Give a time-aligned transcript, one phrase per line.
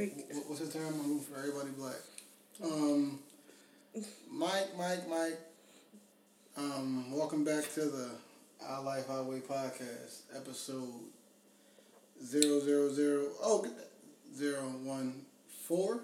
[0.00, 0.94] What, what's the term?
[1.04, 2.00] I'm for everybody black.
[2.64, 3.18] Um,
[4.30, 5.38] Mike, Mike, Mike.
[6.56, 8.08] Um, welcome back to the
[8.66, 10.88] Our Life Our Way podcast, episode
[12.24, 13.24] zero zero zero.
[13.42, 13.90] Oh, get that.
[14.34, 15.20] zero one
[15.68, 16.00] four.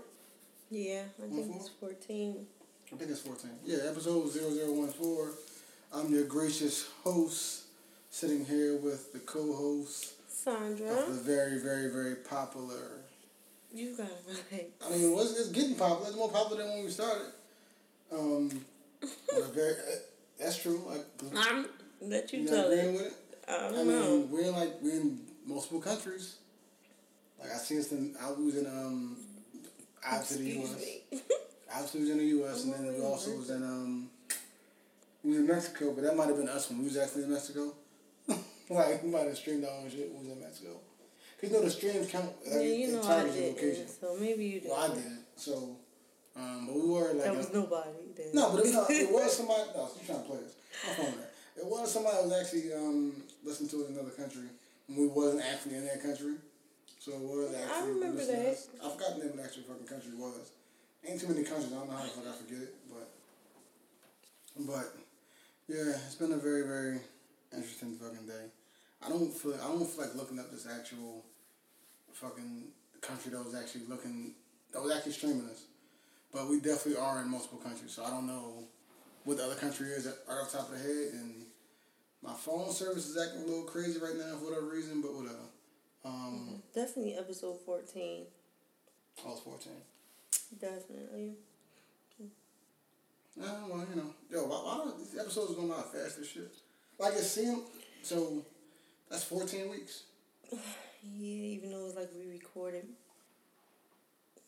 [0.70, 2.46] Yeah, I think One it's 14.
[2.92, 3.52] I think it's fourteen.
[3.64, 5.30] Yeah, episode zero zero one four.
[5.94, 7.62] I'm your gracious host,
[8.10, 12.95] sitting here with the co-host Saundra, of the very, very, very popular.
[13.76, 14.70] You got it right.
[14.84, 16.08] I mean, it was, it's getting popular.
[16.08, 17.26] It's more popular than when we started.
[18.12, 18.64] Um,
[19.54, 19.96] very, uh,
[20.38, 20.82] that's true.
[20.86, 21.04] Like,
[21.36, 21.66] I'm
[22.00, 22.92] let you you tell it.
[22.92, 23.12] with it?
[23.48, 24.28] I don't I know.
[24.30, 26.36] we're in like we're in multiple countries.
[27.40, 28.14] Like I seen some.
[28.20, 29.16] I was in um,
[30.04, 31.22] obviously the U.S.
[31.72, 32.64] Obviously was in the U.S.
[32.64, 34.08] and then we also was in um,
[35.22, 37.32] we was in Mexico, but that might have been us when we was actually in
[37.32, 37.72] Mexico.
[38.70, 40.80] like we might have streamed our own shit when we was in Mexico.
[41.40, 42.32] Cause you know the streams count.
[42.44, 44.70] Like, yeah, you it know I didn't, so maybe you did.
[44.70, 45.20] Well, I didn't.
[45.36, 45.76] So,
[46.34, 47.24] um, but we were like.
[47.24, 47.90] That a- was nobody.
[48.16, 48.26] Then.
[48.32, 49.62] no, but it, no, it was somebody.
[49.74, 50.56] No, you trying to play us?
[50.88, 51.32] I'm phone that.
[51.56, 53.12] It was somebody was actually um,
[53.44, 54.48] listening to it in another country,
[54.88, 56.36] and we wasn't actually in that country.
[56.98, 57.76] So it was actually.
[57.76, 58.46] I remember that.
[58.56, 58.68] us.
[58.82, 60.52] I forgot the name of the actual fucking country was.
[61.06, 61.68] Ain't too many countries.
[61.68, 63.08] I don't know how the fuck I forget it, but.
[64.58, 64.96] But,
[65.68, 66.96] yeah, it's been a very very
[67.52, 68.48] interesting fucking day.
[69.04, 71.24] I don't feel I don't feel like looking up this actual
[72.16, 72.64] fucking
[73.00, 74.32] country that was actually looking
[74.72, 75.64] that was actually streaming us.
[76.32, 78.64] But we definitely are in multiple countries, so I don't know
[79.24, 81.14] what the other country is right off the top of the head.
[81.14, 81.46] And
[82.22, 85.46] my phone service is acting a little crazy right now for whatever reason, but whatever.
[86.04, 88.24] Um, Definitely episode 14.
[89.24, 89.72] I was 14.
[90.60, 91.34] Definitely.
[93.38, 96.50] Uh, well, you know, yo, why, why don't these episodes going by fast as shit?
[96.98, 97.62] Like it seemed,
[98.02, 98.42] so
[99.10, 100.04] that's 14 weeks.
[101.02, 102.86] Yeah, even though it was like we recorded.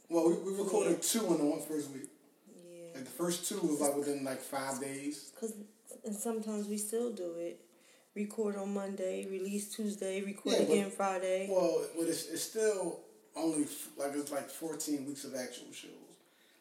[0.09, 2.09] Well, we, we recorded two in the one first week.
[2.57, 2.95] Yeah.
[2.95, 5.33] Like the first two was like within like five days.
[5.39, 5.55] Cause
[6.05, 7.61] and sometimes we still do it.
[8.15, 11.49] Record on Monday, release Tuesday, record Yeah, but- again Friday.
[11.51, 13.01] Well, but it's, it's still
[13.37, 15.91] only f- like it's like fourteen weeks of actual shows.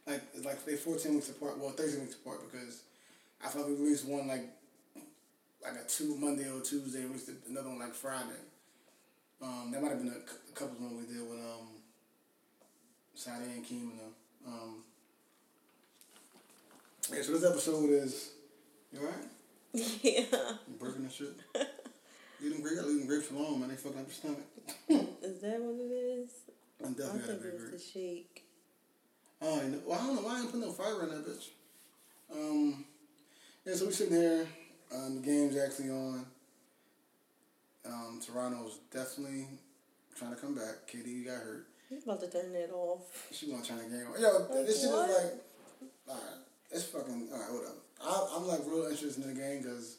[0.05, 1.57] Like it's like they fourteen weeks apart.
[1.57, 2.81] Well, thirteen weeks apart because
[3.43, 4.45] I thought we released one like
[5.63, 8.25] like a two Monday or Tuesday, and released another one like Friday.
[9.41, 11.67] Um, that might have been a, cou- a couple one we did with um
[13.13, 14.13] Saturday and Keem and them.
[14.47, 14.83] Um,
[17.13, 18.31] yeah, so this episode is
[18.91, 19.15] you alright?
[19.73, 20.21] yeah.
[20.67, 21.35] You burping and shit.
[22.41, 23.69] Leave them grapes, leave them grapes alone, man.
[23.69, 24.45] They fucking up your stomach.
[25.23, 26.29] Is that what it is?
[26.83, 28.43] I'm I definitely a think it was the shake.
[29.41, 31.27] Oh, you know, well, I don't know why I didn't put no fiber in that
[31.27, 31.49] bitch.
[32.31, 32.85] Um,
[33.65, 34.47] yeah, so we sitting here.
[34.93, 36.25] Um, the game's actually on.
[37.87, 39.47] Um, Toronto's definitely
[40.17, 40.87] trying to come back.
[40.91, 41.67] KD got hurt.
[41.89, 43.29] He's about to turn it off.
[43.31, 44.21] She want to turn the game on.
[44.21, 45.09] Yo, Like this shit what?
[45.09, 45.33] is like,
[46.09, 46.37] alright,
[46.71, 47.75] it's fucking, alright, whatever.
[48.03, 49.97] I, I'm like real interested in the game because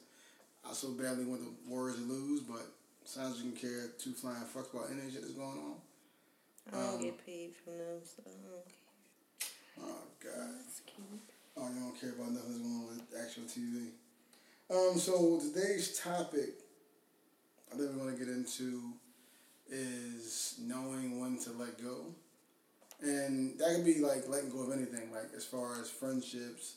[0.68, 2.66] I so badly want the Warriors to lose, but
[3.04, 5.74] sounds you can care two flying fucks about any shit that's going on.
[6.68, 9.80] I don't Um, get paid from them, so I don't care.
[9.80, 10.54] Oh, God.
[10.60, 11.06] That's cute.
[11.56, 13.88] Oh, you don't care about nothing that's going on with actual TV.
[14.70, 16.50] Um, so today's topic
[17.72, 18.92] I think we want to get into
[19.70, 22.06] is knowing when to let go.
[23.00, 26.76] And that could be like letting go of anything, like as far as friendships,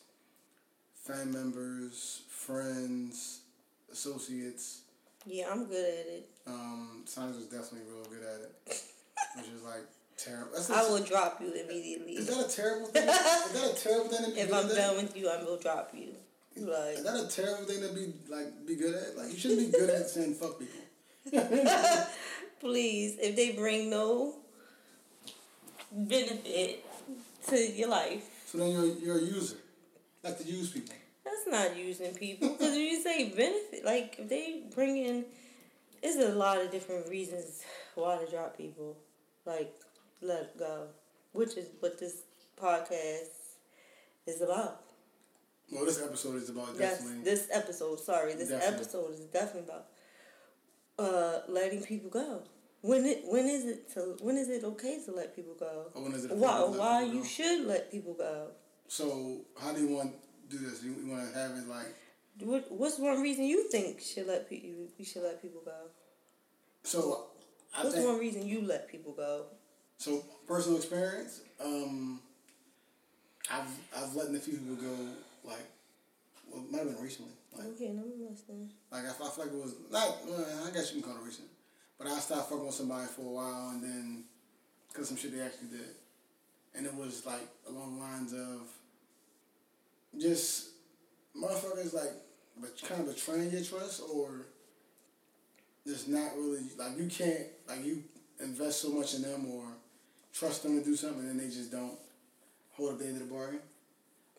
[1.03, 3.41] family members, friends,
[3.91, 4.81] associates.
[5.25, 6.29] Yeah, I'm good at it.
[6.47, 8.51] Um, Saundra's definitely real good at it,
[9.35, 9.85] which is like
[10.17, 10.51] terrible.
[10.53, 12.13] That's I will drop you immediately.
[12.13, 13.07] Is that a terrible thing?
[13.07, 15.91] is that a terrible thing to be If I'm done with you, I will drop
[15.93, 16.13] you.
[16.57, 19.17] Like, Is that a terrible thing to be like be good at?
[19.17, 20.80] Like you shouldn't be good at saying fuck people.
[22.59, 24.35] please, if they bring no
[25.91, 26.85] benefit
[27.47, 29.57] to your life, So then you're you're a user.
[30.23, 30.93] Like to use people.
[31.25, 32.49] that's not using people.
[32.49, 35.25] Because if you say benefit, like if they bring in,
[36.01, 37.61] there's a lot of different reasons
[37.95, 38.97] why to drop people.
[39.45, 39.73] Like
[40.21, 40.87] let go,
[41.33, 42.21] which is what this
[42.61, 43.33] podcast
[44.27, 44.81] is about.
[45.71, 47.23] Well, this episode is about That's definitely.
[47.23, 47.99] this episode.
[47.99, 48.75] Sorry, this Definitely.
[48.75, 49.85] episode is definitely about
[51.01, 52.43] uh letting people go.
[52.81, 55.73] When it when is it to when is it okay to let people go?
[55.93, 57.25] Or when is it Why appropriate to let why you go?
[57.35, 58.47] should let people go?
[58.87, 59.05] So
[59.61, 60.83] how do you want to do this?
[60.83, 61.93] You, you want to have it like
[62.39, 65.79] What what's one reason you think should let people you should let people go?
[66.83, 67.27] so.
[67.73, 69.45] I What's think one reason you let people go?
[69.97, 70.23] so.
[70.47, 71.41] Personal experience.
[71.63, 72.19] Um,
[73.49, 74.95] I've I've let a few people go.
[75.51, 75.65] Like,
[76.49, 77.31] well, it might have been recently.
[77.57, 78.69] Like, Okay, I'm listening.
[78.91, 80.17] Like I, I feel like it was not.
[80.27, 81.47] Well, I guess you can call it recent,
[81.97, 84.23] but I stopped fucking with somebody for a while, and then
[84.87, 85.95] because some shit they actually did,
[86.75, 88.67] and it was like along the lines of
[90.19, 90.69] just
[91.35, 92.11] motherfuckers like
[92.59, 94.45] but kind of betraying your trust or
[95.87, 98.03] just not really like you can't like you
[98.41, 99.63] invest so much in them or
[100.33, 101.97] trust them to do something and they just don't
[102.73, 103.59] hold up the end of the bargain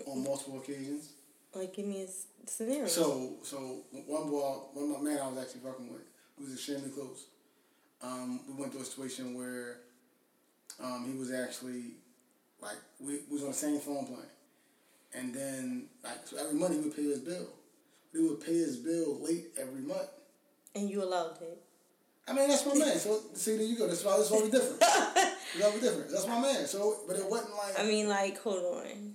[0.07, 1.12] on multiple occasions.
[1.55, 2.87] Like, give me a scenario.
[2.87, 3.57] So, so
[4.07, 4.41] one boy,
[4.73, 6.03] one of my man I was actually fucking with,
[6.39, 7.27] who was extremely close.
[8.03, 9.79] Um, we went through a situation where
[10.83, 11.93] um, he was actually
[12.61, 14.27] like we, we was on the same phone plan,
[15.15, 17.49] and then like so every month he would pay his bill.
[18.13, 20.09] He would pay his bill late every month.
[20.75, 21.63] and you allowed it.
[22.27, 22.97] I mean that's my man.
[22.99, 23.87] So see there you go.
[23.87, 24.81] That's why that's why we different.
[24.81, 26.11] that's why we different.
[26.11, 26.67] That's my man.
[26.67, 29.12] So but it wasn't like I mean, like, hold on.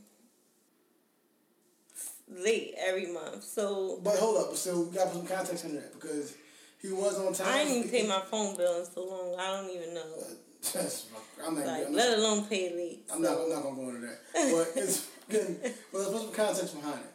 [2.29, 3.43] Late every month.
[3.43, 6.35] So, But hold up, so we gotta put some context in that because
[6.81, 7.47] he was on time.
[7.47, 9.35] I didn't even pay my phone bill in so long.
[9.39, 10.01] I don't even know.
[10.01, 10.23] Uh,
[10.73, 11.05] that's,
[11.45, 11.65] I'm not.
[11.65, 13.05] Like, I'm let not, alone pay late.
[13.13, 13.37] I'm not.
[13.37, 14.19] I'm not gonna go into that.
[14.33, 15.55] But it's getting.
[15.61, 17.13] But let's put some context behind it.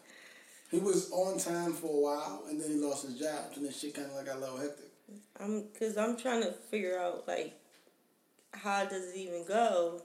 [0.70, 3.72] He was on time for a while, and then he lost his job, and then
[3.72, 4.86] shit kind of like got a little hectic.
[5.38, 7.52] I'm, cause I'm trying to figure out like,
[8.54, 10.00] how does it even go?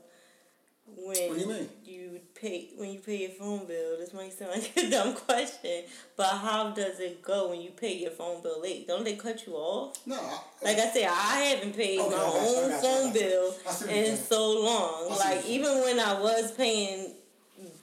[0.95, 1.69] When What do you mean?
[1.85, 3.97] you pay when you pay your phone bill?
[3.99, 5.83] This might sound like a dumb question,
[6.15, 8.87] but how does it go when you pay your phone bill late?
[8.87, 9.97] Don't they cut you off?
[10.07, 12.71] No, I, Like I said, I haven't paid Okay, my I got you, I own
[12.71, 14.93] you, phone bill I see what you're in so long.
[14.93, 17.11] I see what Like even when I was paying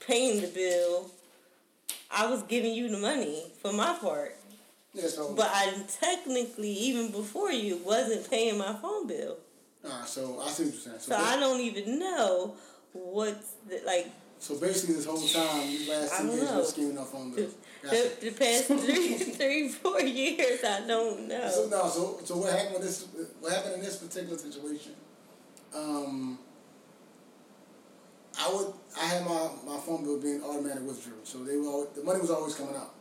[0.00, 1.10] paying the bill,
[2.10, 4.36] I was giving you the money for my part.
[4.94, 5.08] yeah.
[5.08, 9.36] So, But I technically, even before you, wasn't paying my phone bill.
[9.84, 10.96] Alright, so I see what you're saying.
[11.00, 12.54] So, So I don't even know
[12.94, 14.10] what's the, like
[14.44, 17.00] so basically, this whole time, these last two years, we're scheming the,
[17.34, 17.54] bills.
[17.82, 17.96] Gotcha.
[18.20, 20.62] the, the past three, three, four years.
[20.62, 21.48] I don't know.
[21.48, 23.06] So no, so so what happened with this?
[23.40, 24.92] What happened in this particular situation?
[25.74, 26.38] Um,
[28.38, 31.88] I would I had my, my phone bill being automatic withdrew, so they were al-
[31.94, 32.94] the money was always coming out.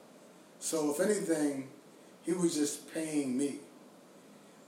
[0.59, 1.67] So if anything,
[2.21, 3.55] he was just paying me,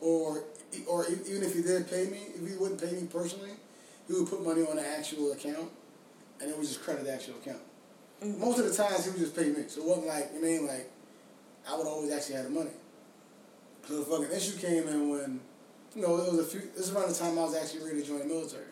[0.02, 0.44] or
[0.90, 3.52] or even if he did pay me, if he wouldn't pay me personally,
[4.08, 5.70] he would put money on the actual account,
[6.40, 7.62] and it would just credit the actual account.
[8.24, 8.40] Mm-hmm.
[8.40, 10.68] Most of the times he would just pay me, so it wasn't like I mean
[10.68, 10.92] like
[11.68, 12.72] I would always actually have the money.
[13.88, 15.40] So the fucking issue came in when,
[15.96, 16.62] you know, it was a few.
[16.76, 18.66] This is around the time I was actually ready to join the military.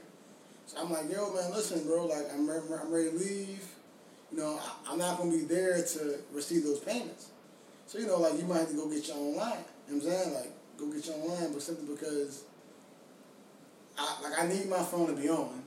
[0.65, 3.65] So I'm like, yo, man, listen, bro, like I'm re- I'm ready to leave.
[4.31, 7.29] You know, I, I'm not gonna be there to receive those payments.
[7.85, 9.57] So you know, like you might have to go get your own line.
[9.87, 10.33] You know what I'm saying?
[10.33, 12.43] Like go get your own line, but simply because
[13.97, 15.63] I like I need my phone to be on,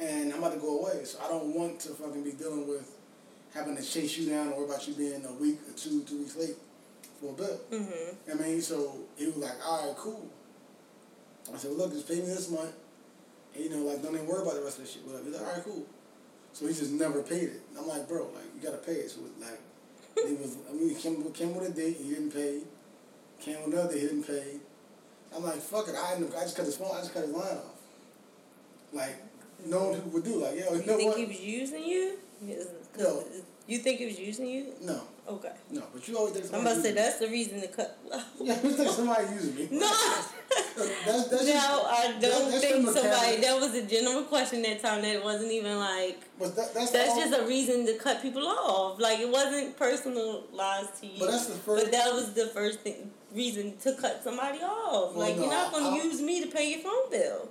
[0.00, 2.90] and I'm about to go away, so I don't want to fucking be dealing with
[3.54, 6.18] having to chase you down or worry about you being a week or two, two
[6.20, 6.56] weeks late
[7.20, 7.60] for a bill.
[7.70, 8.30] Mm-hmm.
[8.30, 10.28] I mean, so he was like, all right, cool.
[11.52, 12.72] I said, well, look, just pay me this month.
[13.54, 15.04] And, you know, like, don't even worry about the rest of this shit.
[15.04, 15.24] Whatever.
[15.24, 15.86] He's like, all right, cool.
[16.54, 17.60] So he just never paid it.
[17.70, 19.10] And I'm like, bro, like, you got to pay it.
[19.10, 19.60] So, it, like,
[20.26, 22.62] he was, I mean, he came, came with a date, he didn't pay.
[23.40, 24.60] Came with another he didn't pay.
[25.34, 25.94] I'm like, fuck it.
[25.94, 27.76] I, I just cut his phone, I just cut his line off.
[28.92, 29.16] Like,
[29.66, 30.42] no people would do.
[30.42, 31.18] Like, yo, you You know think what?
[31.18, 32.18] he was using you?
[32.98, 33.24] No.
[33.68, 34.72] You think he was using you?
[34.82, 35.52] No, Okay.
[35.70, 35.84] no.
[35.94, 36.94] But you always think I'm about to say me.
[36.96, 37.96] that's the reason to cut.
[38.40, 39.68] Yeah, you think somebody using me.
[39.70, 39.86] no.
[40.76, 42.20] That's, that's No, just- I don't
[42.50, 43.36] that's think somebody.
[43.40, 45.00] That was a general question that time.
[45.02, 46.20] That wasn't even like.
[46.38, 48.98] But that, that's That's just a reason to cut people off.
[49.00, 51.20] Like it wasn't personalized to you.
[51.20, 55.14] But that's the first- But that was the first thing reason to cut somebody off.
[55.14, 57.48] Well, like no, you're not gonna I- use me to pay your phone bill.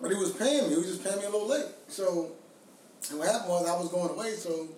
[0.00, 0.70] But he was paying me.
[0.70, 1.66] He was just paying me a little late.
[1.88, 2.32] So,
[3.10, 4.68] and what happened was I was going away, so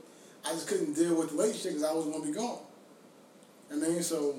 [0.44, 2.58] I just couldn't deal with the late shit because I was going to be gone.
[3.72, 4.36] I mean, so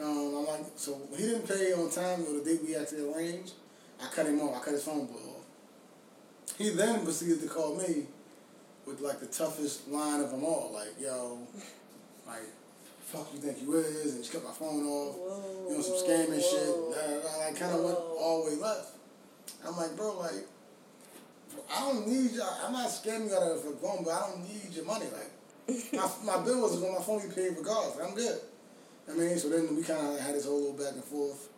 [0.00, 3.52] um, I'm like, so he didn't pay on time or the date we actually arranged,
[4.00, 4.60] I cut him off.
[4.60, 6.56] I cut his phone bill off.
[6.58, 8.06] He then proceeded to call me
[8.86, 11.38] with like the toughest line of them all, like, yo,
[12.26, 12.42] like,
[13.04, 15.16] fuck you think you is, and just cut my phone off.
[15.16, 16.68] Whoa, you know, some scamming shit.
[16.68, 16.94] whoa.
[16.94, 17.44] Da, da.
[17.44, 18.96] Like, kind of went all the way left.
[19.66, 20.46] I'm like, bro, like,
[21.72, 22.42] I don't need you.
[22.42, 25.06] I'm not scamming you out of a phone, but I don't need your money.
[25.12, 27.22] Like, my, my bill was on my phone.
[27.22, 27.96] You paid regardless.
[27.96, 28.40] Like, I'm good.
[29.08, 31.48] I mean, so then we kind of had this whole little back and forth.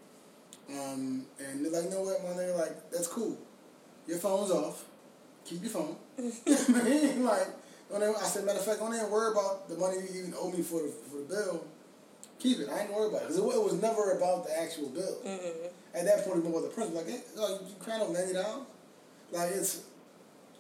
[0.69, 3.39] Um, and they're like, you know what, my nigga, like, that's cool.
[4.07, 4.85] Your phone's off.
[5.45, 5.97] Keep your phone.
[6.19, 7.47] I mean, like,
[7.91, 10.35] don't even, I said, matter of fact, don't even worry about the money you even
[10.39, 11.65] owe me for the, for the bill.
[12.39, 12.69] Keep it.
[12.69, 13.29] I ain't worried about it.
[13.29, 15.17] Because it, it was never about the actual bill.
[15.25, 15.67] Mm-hmm.
[15.95, 17.01] At that point, it was about the principle.
[17.01, 18.67] Like, hey, oh, you crying over ninety dollars?
[19.33, 19.83] Like it's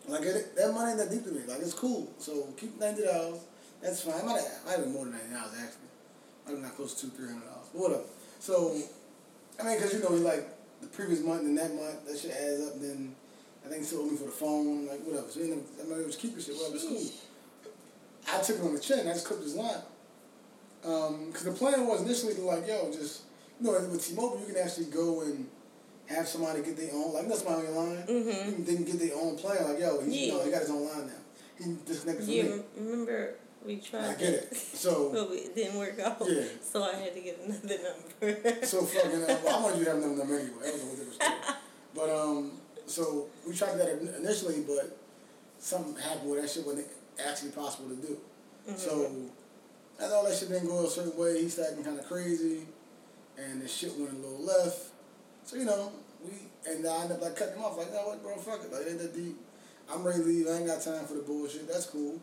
[0.09, 1.43] like it, that money ain't that deep to me.
[1.47, 2.11] Like it's cool.
[2.19, 3.41] So keep ninety dollars.
[3.83, 4.15] That's fine.
[4.15, 5.91] I might have, I might have more than ninety dollars actually.
[6.49, 7.69] I'm not close to three hundred dollars.
[7.73, 8.03] But whatever.
[8.41, 8.75] So
[9.61, 10.49] I mean, because you know, like
[10.81, 12.81] the previous month and that month, that shit adds up.
[12.81, 13.15] Then
[13.67, 15.27] I think he still owed me for the phone, like whatever.
[15.29, 16.77] So he ended up, I mean, it was keeping shit, whatever.
[16.77, 17.03] It's cool.
[18.33, 19.01] I took it on the chin.
[19.09, 19.83] I just clipped his line.
[20.85, 23.23] Um, cause the plan was initially to like, yo, just
[23.61, 25.49] you know, with T-Mobile, you can actually go and
[26.07, 28.05] have somebody get their own, like that's my own line.
[28.07, 28.47] Mhm.
[28.47, 29.65] You can, they can get their own plan.
[29.69, 31.13] Like, yo, he's, you know, he got his own line now.
[31.59, 32.63] He disconnected from Yeah, me.
[32.79, 34.57] remember we tried I get it.
[34.57, 36.23] So, but it didn't work out.
[36.29, 36.43] Yeah.
[36.63, 37.79] So I had to get another
[38.23, 38.65] number.
[38.67, 39.23] so fucking.
[39.25, 40.53] Uh, well, I wanted you to have another number anyway.
[40.63, 41.33] That was a whole different story.
[41.97, 42.53] But um,
[42.87, 44.97] so we tried that initially, but
[45.59, 46.87] something happened where that shit wasn't
[47.25, 48.19] actually possible to do.
[48.77, 49.11] So
[50.01, 52.61] as all that shit didn't go a certain way, he started acting kind of crazy,
[53.39, 54.91] and the shit went a little left.
[55.45, 55.93] So you know,
[56.25, 56.33] we
[56.69, 57.77] and I ended up like cutting him off.
[57.77, 58.73] Like, you know what, bro, fuck it.
[58.73, 59.37] Like, it ain't that deep.
[59.91, 60.49] I'm ready to leave.
[60.49, 61.69] I ain't got time for the bullshit.
[61.69, 62.21] That's cool.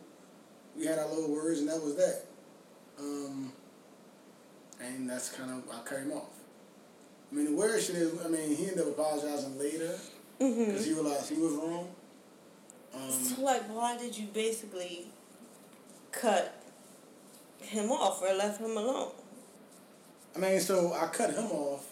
[0.76, 2.24] We had our little words, and that was that.
[2.98, 3.52] Um,
[4.80, 6.28] and that's kind of I cut him off.
[7.30, 9.98] I mean, the weird shit is, I mean, he ended up apologizing later
[10.38, 11.88] Because he realized he was wrong.
[12.94, 15.06] Um, So like, why did you basically
[16.12, 16.60] cut
[17.60, 19.12] him off or left him alone?
[20.36, 21.86] I mean, so I cut him off.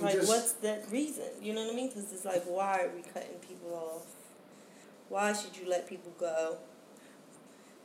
[0.00, 1.24] Like, just- what's that reason?
[1.40, 1.88] You know what I mean?
[1.88, 4.06] Because it's like, why are we cutting people off?
[5.08, 6.58] Why should you let people go?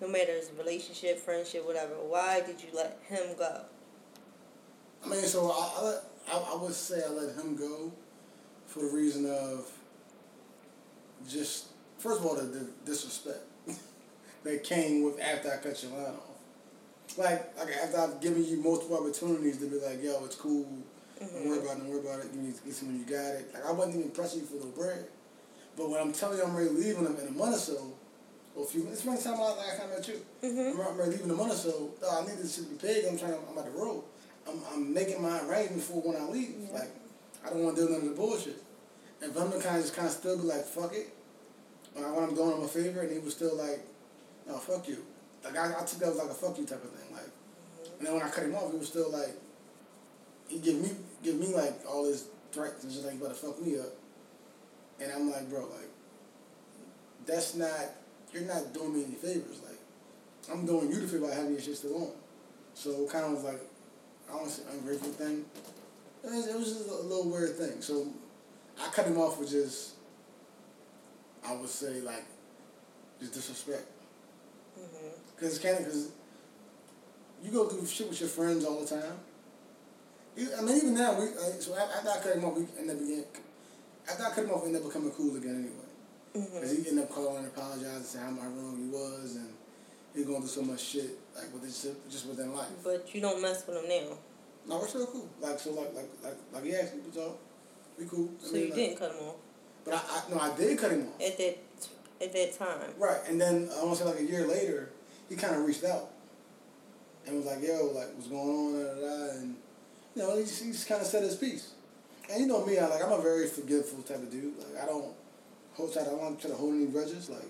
[0.02, 1.94] No matter it's relationship, friendship, whatever.
[1.96, 3.62] Why did you let him go?
[5.06, 6.00] I mean, so I,
[6.32, 7.92] I, I, I would say I let him go
[8.70, 9.70] for the reason of
[11.28, 13.40] just, first of all, the, the disrespect
[14.44, 17.18] that came with after I cut your line off.
[17.18, 20.68] Like, like after I've given you multiple opportunities to be like, yo, it's cool,
[21.20, 23.34] don't worry about it, don't worry about it, give me get some when you got
[23.36, 23.52] it.
[23.54, 25.08] Like, I wasn't even pressing you for no bread.
[25.76, 27.94] But when I'm telling you I'm ready to leave in a, month or so,
[28.56, 30.22] or a few minutes, it's the time I, like, I met you.
[30.44, 30.80] Mm-hmm.
[30.80, 31.90] I'm, ready to leave in a month or so.
[32.04, 33.06] Oh, I need this shit to be paid.
[33.06, 33.34] I'm trying.
[33.34, 34.04] I'm at the road.
[34.48, 36.54] I'm, I'm making my arrangements for when I leave.
[36.60, 36.80] Yeah.
[36.80, 36.92] Like,
[37.46, 38.64] I don't want to do none of the bullshit.
[39.22, 41.14] And him to kind of just kind of still be like, fuck it.
[41.94, 43.80] When, I, when I'm doing him a favor, and he was still like,
[44.48, 45.04] no, fuck you.
[45.44, 47.14] Like I, I took that as like a fuck you type of thing.
[47.14, 47.30] Like,
[47.98, 49.36] and then when I cut him off, he was still like,
[50.48, 50.90] he give me
[51.24, 53.94] give me like all his threats and just like, about to fuck me up.
[55.02, 55.90] And I'm like, bro, like,
[57.26, 57.96] that's not.
[58.34, 59.60] You're not doing me any favors.
[59.68, 59.80] Like,
[60.52, 62.12] I'm doing you the favor by having your shit still on.
[62.74, 63.62] So kind of was like,
[64.28, 65.46] I don't want say ungrateful thing.
[66.24, 67.82] It was, it was just a little weird thing.
[67.82, 68.08] So
[68.80, 69.96] I cut him off with just,
[71.46, 72.26] I would say like,
[73.20, 73.86] just disrespect.
[74.80, 75.40] Mm-hmm.
[75.40, 76.12] Cause it's kind of cause
[77.44, 79.20] you go through shit with your friends all the time.
[80.38, 83.00] I mean, even now we like, so after I cut him off, we end up
[83.00, 83.24] being
[84.10, 86.48] after I cut him off, we ended up becoming cool again anyway.
[86.48, 86.60] Mm-hmm.
[86.60, 89.54] Cause he ended up calling and apologizing, and saying how wrong he was, and
[90.16, 92.68] he going through so much shit like with this just within life.
[92.84, 94.18] But you don't mess with him now.
[94.70, 95.28] No, we're still cool.
[95.42, 97.38] Like so, like like like like he asked me to talk.
[97.98, 98.30] We cool.
[98.42, 99.36] I So mean, you like- didn't cut him off
[99.84, 101.22] But I, I no, I did cut him off.
[101.22, 101.58] at that
[102.22, 102.92] at that time.
[102.98, 104.92] Right, and then I want to say like a year later,
[105.28, 106.12] he kind of reached out
[107.26, 109.56] and was like, "Yo, like what's going on?" Da, da, da, and
[110.16, 111.72] you know, he just, he just kind of said his piece.
[112.32, 114.54] And you know me, I like I'm a very forgetful type of dude.
[114.60, 115.14] Like I don't
[115.74, 116.04] hold tight.
[116.04, 117.28] I don't try to hold any grudges.
[117.30, 117.50] Like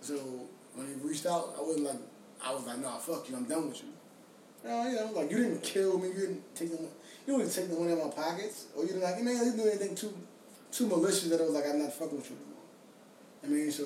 [0.00, 0.14] so,
[0.74, 1.98] when he reached out, I wasn't like
[2.42, 3.36] I was like, "Nah, fuck you.
[3.36, 3.88] I'm done with you."
[4.64, 6.08] Know, you know, like you didn't kill me.
[6.08, 6.82] You didn't take the,
[7.26, 9.30] you didn't take no money out of my pockets, or you didn't like you know,
[9.32, 10.12] you didn't do anything too
[10.70, 12.64] too malicious that I was like, "I'm not fucking with you anymore."
[13.42, 13.84] I mean, so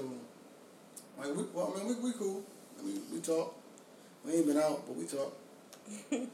[1.19, 2.43] like we, well, I mean, we, we cool.
[2.79, 3.55] I mean, we talk.
[4.25, 5.33] We ain't been out, but we talk.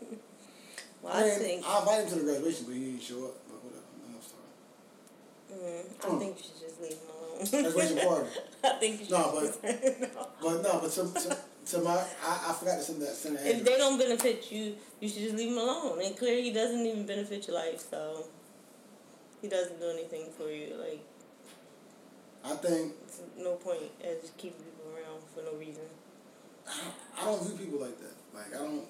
[1.03, 3.25] Well, I, I mean, think I invited him to the graduation, but he didn't show
[3.25, 3.35] up.
[3.49, 3.87] But whatever.
[4.05, 4.53] I'm sorry.
[5.51, 6.19] mm, I Mm.
[6.19, 7.73] think you should just leave him alone.
[7.73, 8.29] Graduation party.
[8.65, 9.13] I think you should.
[9.13, 10.29] No, just- no.
[10.43, 11.93] But no, but to, to, to my,
[12.25, 15.23] I, I forgot to send that send the If they don't benefit you, you should
[15.23, 16.01] just leave them alone.
[16.03, 18.27] And clearly, he doesn't even benefit your life, so
[19.41, 20.75] he doesn't do anything for you.
[20.79, 21.05] Like,
[22.45, 25.85] I think it's no point at just keeping people around for no reason.
[27.19, 28.15] I don't, view people like that.
[28.35, 28.85] Like I don't.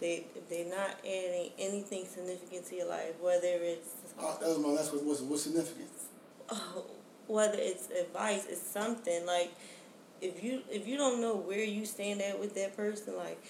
[0.00, 4.58] They if they're not adding anything significant to your life, whether it's Uh, that was
[4.58, 5.04] my last word.
[5.04, 5.88] What's what's significant?
[6.50, 6.84] oh,
[7.26, 9.52] whether it's advice, it's something like
[10.22, 13.42] if you if you don't know where you stand at with that person, like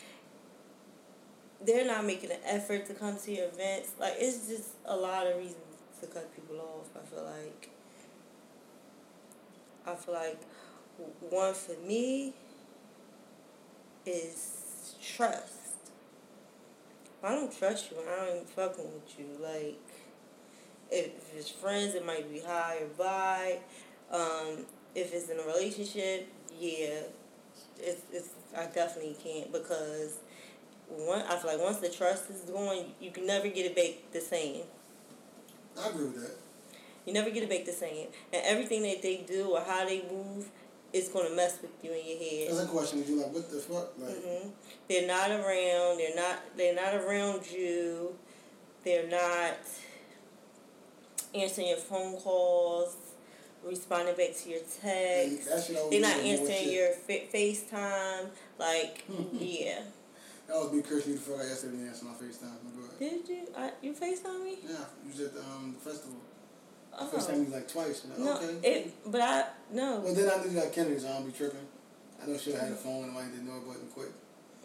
[1.65, 3.93] they're not making an effort to come to your events.
[4.01, 5.57] Like it's just a lot of reasons
[6.01, 6.89] to cut people off.
[6.97, 7.71] I feel like.
[9.85, 10.41] I feel like
[11.21, 12.33] one for me
[14.07, 15.53] is trust.
[17.19, 19.27] If I don't trust you, I ain't fucking with you.
[19.41, 19.81] Like,
[20.91, 23.59] if, it's friends, it might be high or by.
[24.11, 26.29] Um, if it's in a relationship,
[26.63, 27.01] yeah,
[27.81, 30.19] it's, it's I definitely can't because
[30.89, 34.13] one I feel like once the trust is going, you can never get it back
[34.13, 34.63] the same.
[35.79, 36.37] I agree with that.
[37.07, 38.09] You never get it back the same.
[38.33, 40.49] And everything that they do or how they move
[40.93, 42.49] is going to mess with you in your head.
[42.51, 43.99] That's a question you like, what the fuck?
[43.99, 44.49] Like, hmm
[44.89, 45.99] They're not around.
[45.99, 46.57] They're not.
[46.57, 48.15] They're not around you.
[48.85, 49.57] They're not
[51.35, 52.97] answering your phone calls,
[53.65, 55.49] responding back to your text.
[55.49, 58.27] that shit always They're not answering your fa- FaceTime.
[58.59, 59.81] Like, yeah.
[60.49, 62.99] That was me cursing you the fuck out yesterday when you answered my FaceTime.
[62.99, 63.49] Did you?
[63.57, 64.59] I, you FaceTime me?
[64.63, 66.17] Yeah, you was at the um, festival.
[66.99, 67.09] Oh.
[67.15, 68.05] FaceTime you like twice.
[68.05, 68.69] Like, No, okay.
[68.69, 70.01] it, but I no.
[70.01, 71.61] Well, then I knew you got Kennedy, so I don't be tripping.
[72.23, 74.09] I know she had a phone and I didn't know it button quick.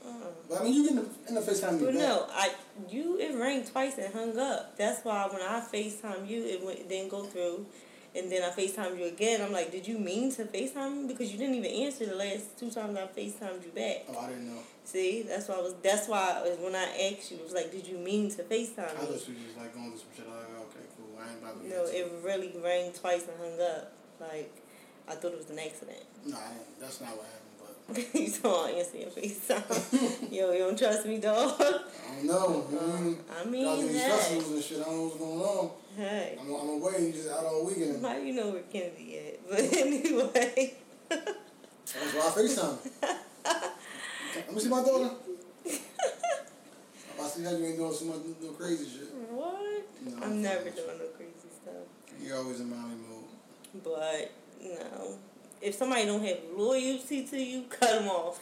[0.05, 0.09] Uh,
[0.49, 2.51] But I mean, you get in the, in the FaceTime but no, I
[2.89, 4.77] you it rang twice and hung up.
[4.77, 7.65] That's why when I FaceTime you, it went it didn't go through,
[8.15, 9.41] and then I FaceTime you again.
[9.41, 12.57] I'm like, did you mean to FaceTime me because you didn't even answer the last
[12.59, 14.05] two times I FaceTimed you back.
[14.09, 14.61] Oh, I didn't know.
[14.83, 15.75] See, that's why I was.
[15.83, 18.43] That's why I was, when I asked you, it was like, did you mean to
[18.43, 18.83] FaceTime me?
[18.83, 20.27] I thought she was just like going through some shit.
[20.27, 21.19] Like, oh, okay, cool.
[21.19, 23.91] I ain't about to No, it really rang twice and hung up.
[24.19, 24.55] Like,
[25.07, 26.03] I thought it was an accident.
[26.25, 26.79] No, I didn't.
[26.79, 27.47] That's not what happened.
[27.87, 30.31] But you saw answer your FaceTime.
[30.31, 31.55] Yo, you don't trust me, dog.
[31.59, 31.81] I
[32.15, 32.67] don't know.
[32.71, 34.09] Uh, I mean, I mean, do these hey.
[34.09, 34.81] festivals and shit.
[34.81, 35.71] I don't know what's going on.
[35.97, 36.37] Hey.
[36.39, 38.05] I'm, I'm away You just out all weekend.
[38.05, 39.49] How you know where Kennedy at?
[39.49, 40.73] But anyway.
[41.09, 42.77] That's why I FaceTime.
[44.35, 45.15] Let me see my daughter.
[47.19, 49.13] I see how you ain't doing so much no crazy shit.
[49.31, 49.87] what?
[50.05, 51.73] No, I'm I'm never doing no crazy stuff.
[52.21, 53.83] You're always in mommy mode.
[53.83, 55.17] But no,
[55.61, 58.39] if somebody don't have loyalty to you, cut them off.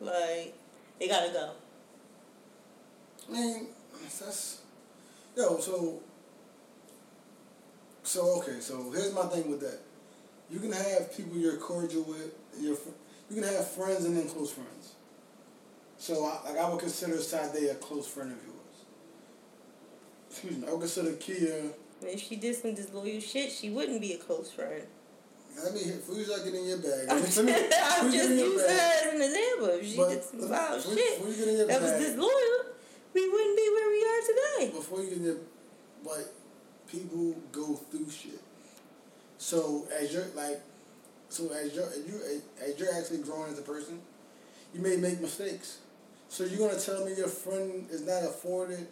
[0.00, 0.54] Like
[0.98, 1.52] they gotta go.
[3.28, 3.66] I mean,
[4.02, 4.60] that's
[5.36, 5.58] yo.
[5.58, 6.00] So,
[8.12, 8.60] so okay.
[8.60, 9.80] So here's my thing with that.
[10.50, 12.34] You can have people you're cordial with.
[12.60, 12.76] Your
[13.30, 14.94] you can have friends and then close friends.
[15.96, 18.76] So I, like I would consider Sade a close friend of yours.
[20.30, 20.68] Excuse me.
[20.68, 21.70] I would consider Kia.
[22.02, 24.82] If she did some disloyal shit, she wouldn't be a close friend.
[25.62, 25.94] Let me hear.
[25.94, 27.06] Before you get in your bag.
[27.10, 29.68] I'm just, me- I'm just in your using bag- her as an example.
[29.80, 32.60] If she But did some wild shit before you get in your that was disloyal,
[33.14, 34.76] we wouldn't be where we are today.
[34.76, 35.36] before you get there,
[36.04, 36.26] like
[36.92, 38.40] people go through shit.
[39.38, 40.60] So as you're like,
[41.28, 42.20] so as you're as you
[42.62, 44.00] as you're actually growing as a person,
[44.74, 45.78] you may make mistakes.
[46.28, 48.86] So you're gonna tell me your friend is not afforded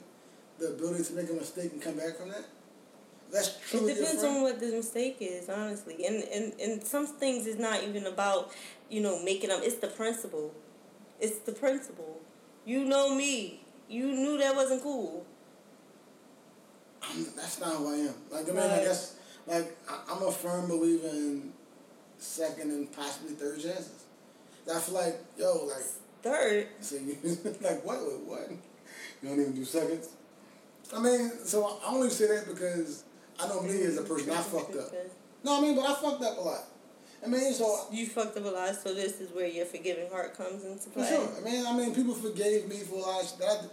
[0.58, 2.44] the ability to make a mistake and come back from that?
[3.32, 3.88] That's true.
[3.88, 6.04] It depends on what the mistake is, honestly.
[6.04, 8.50] And, and and some things is not even about,
[8.88, 9.60] you know, making them.
[9.62, 10.52] It's the principle.
[11.20, 12.20] It's the principle.
[12.64, 13.60] You know me.
[13.88, 15.24] You knew that wasn't cool.
[17.02, 18.14] I'm- that's not who I am.
[18.30, 19.14] Like I mean, I guess
[19.46, 21.52] like I, I'm a firm believer in
[22.18, 24.04] second and possibly third chances.
[24.72, 25.84] I feel like yo like
[26.22, 27.16] Third, So you
[27.62, 27.98] like what?
[28.02, 28.20] What?
[28.26, 28.50] what?
[29.22, 30.10] You don't even do seconds.
[30.94, 33.04] I mean, so I only say that because
[33.38, 34.30] I know me as a person.
[34.30, 34.92] I fucked up.
[35.42, 36.64] No, I mean, but I fucked up a lot.
[37.24, 40.36] I mean, so You fucked up a lot, so this is where your forgiving heart
[40.36, 41.04] comes into play.
[41.04, 41.28] for sure.
[41.38, 43.68] I mean, I mean, people forgave me for a lot of shit that I.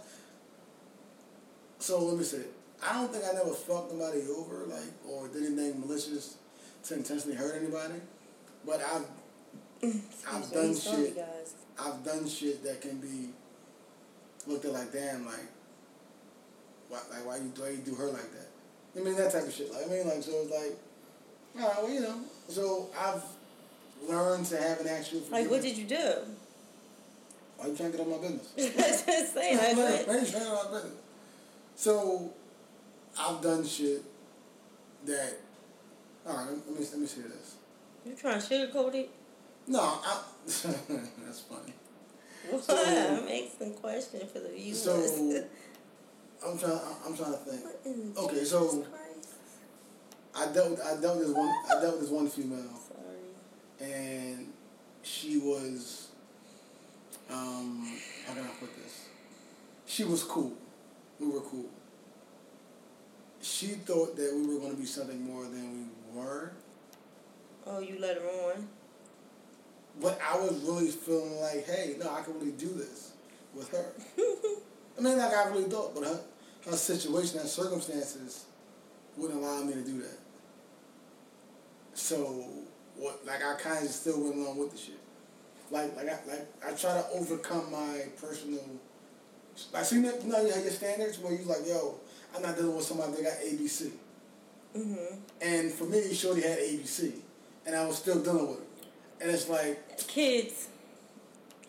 [1.78, 2.52] So let me say, it.
[2.86, 6.36] I don't think I never fucked nobody over, like, or did anything malicious
[6.84, 7.94] to intentionally hurt anybody.
[8.64, 9.06] But I've
[9.82, 11.16] mm, I've Excuse done shit.
[11.16, 11.54] guys.
[11.80, 13.30] I've done shit that can be
[14.46, 15.36] looked at like damn like
[16.88, 18.48] why like why you why you do her like that?
[18.96, 19.72] I mean that type of shit.
[19.72, 20.78] Like I mean like so it's like
[21.62, 22.20] all right, well you know.
[22.48, 23.22] So I've
[24.08, 26.12] learned to have an actual Like, what did you do?
[27.56, 28.52] Why you trying to get on my business?
[29.06, 29.58] Just saying.
[29.60, 30.04] I I know ain't it.
[30.06, 30.98] trying to get on my business.
[31.76, 32.32] So
[33.18, 34.02] I've done shit
[35.06, 35.34] that
[36.26, 37.54] all right, let me let me say this.
[38.04, 39.10] You trying to sugarcoat it?
[39.66, 41.74] No, I that's funny.
[42.50, 42.64] What?
[42.64, 44.82] So- I'm asking questions for the viewers.
[44.82, 44.92] So
[46.46, 48.18] I'm trying I'm trying to think.
[48.18, 49.28] Okay, Jesus so- Christ?
[50.34, 53.90] I dealt with, I dealt with this one I dealt with this one female Sorry.
[53.90, 54.52] and
[55.02, 56.08] she was
[57.30, 59.06] um how can I put this?
[59.86, 60.52] She was cool.
[61.18, 61.66] We were cool.
[63.48, 66.52] She thought that we were gonna be something more than we were.
[67.66, 68.68] Oh, you let her on?
[70.00, 73.12] But I was really feeling like, hey, no, I can really do this
[73.54, 73.86] with her.
[74.98, 76.20] I mean like I really thought, but her
[76.66, 78.44] her situation and circumstances
[79.16, 80.18] wouldn't allow me to do that.
[81.94, 82.44] So
[82.96, 85.00] what like I kinda still went along with the shit.
[85.70, 88.60] Like like I like I try to overcome my personal
[89.72, 91.96] like see you know you know have your standards where you like, yo,
[92.34, 93.90] I'm not dealing with somebody that got ABC.
[94.76, 95.14] Mm-hmm.
[95.40, 97.12] And for me, Shorty had ABC.
[97.66, 98.64] And I was still dealing with her.
[99.20, 100.68] And it's like Kids,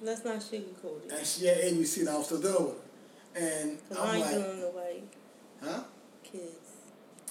[0.02, 1.12] let's not sugarcoat it.
[1.18, 3.42] and she had ABC and I was still dealing with her.
[3.42, 5.02] And Cause I I'm ain't like, nobody.
[5.64, 5.84] huh?
[6.24, 6.44] Kids.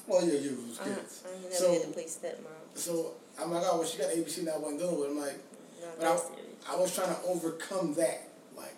[0.06, 1.22] Well, yeah, you was I, kids.
[1.26, 2.44] I ain't never So- had to play stepmom.
[2.74, 5.08] So I'm like, oh, well, she got ABC and I wasn't doing with.
[5.08, 5.10] it.
[5.12, 5.38] I'm like,
[5.80, 6.44] Not but I, serious.
[6.70, 8.74] I was trying to overcome that, like,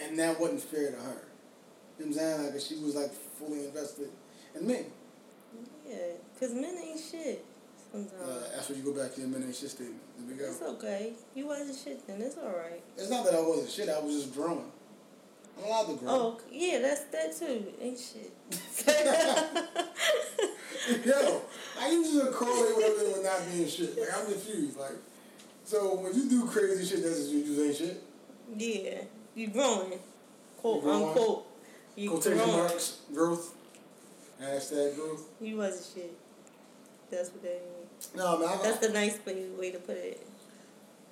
[0.00, 1.22] and that wasn't fair to her.
[1.98, 2.52] You know what I'm saying?
[2.52, 4.10] Like, she was like fully invested
[4.54, 4.86] in me.
[5.88, 5.96] Yeah,
[6.34, 7.44] because men ain't shit
[7.90, 8.22] sometimes.
[8.22, 10.00] Uh, that's where you go back to your ain't shit statement.
[10.18, 10.50] There we go.
[10.50, 11.14] It's okay.
[11.34, 12.20] You wasn't shit then.
[12.20, 12.82] It's alright.
[12.96, 13.88] It's not that I wasn't shit.
[13.88, 14.70] I was just growing.
[15.58, 16.10] I'm allowed to grow.
[16.10, 17.72] Oh, yeah, that's that too.
[17.80, 18.32] Ain't shit.
[21.04, 21.42] Yo,
[21.80, 23.98] I usually correlate whatever with not being shit.
[23.98, 24.78] Like I'm confused.
[24.78, 24.92] Like,
[25.64, 28.02] so when you do crazy shit, that's just you just ain't shit.
[28.56, 29.02] yeah,
[29.34, 29.98] you growing.
[30.58, 31.47] Quote unquote.
[31.98, 32.52] You Quotation growing.
[32.52, 33.54] marks, growth,
[34.40, 35.24] hashtag growth.
[35.40, 36.16] You wasn't shit.
[37.10, 38.08] That's what that means.
[38.14, 38.48] No, man.
[38.50, 40.24] I, That's the nice way, way to put it.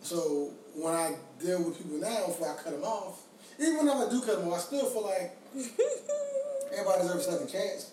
[0.01, 3.22] so when I deal with people now, before I cut them off,
[3.59, 5.37] even when I do cut them off, I still feel like
[6.72, 7.90] everybody deserves a second chance.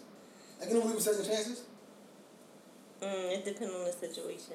[0.59, 1.61] Like you don't believe in second chances.
[3.01, 4.53] Mm, it depends on the situation.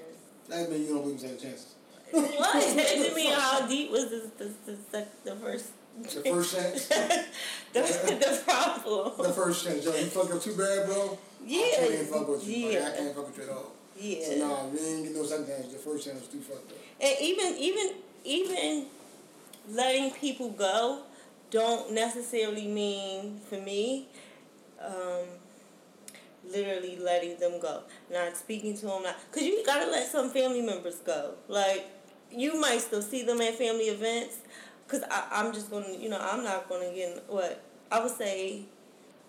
[0.49, 1.75] That means you don't believe in second chances.
[2.13, 2.55] what?
[2.55, 5.71] I mean, how deep was this, this, this, the first?
[6.03, 6.87] The first chance.
[7.73, 9.13] the, the problem.
[9.19, 11.19] The first chance, yo, you fuck up too bad, bro.
[11.45, 12.69] Yeah, I can't fuck with you.
[12.69, 12.83] Like.
[12.83, 13.73] I can't fuck with you at all.
[13.99, 14.25] Yeah.
[14.25, 15.73] So nah, we ain't get no second chance.
[15.73, 16.79] The first chance was too fucked up.
[17.01, 18.87] And even even even
[19.71, 21.03] letting people go
[21.51, 24.07] don't necessarily mean for me
[24.85, 25.27] um,
[26.49, 30.63] literally letting them go, not speaking to them, not because you gotta let some family
[30.63, 31.35] members go.
[31.49, 31.87] Like
[32.31, 34.39] you might still see them at family events,
[34.89, 38.63] because I'm just gonna you know I'm not gonna get what I would say.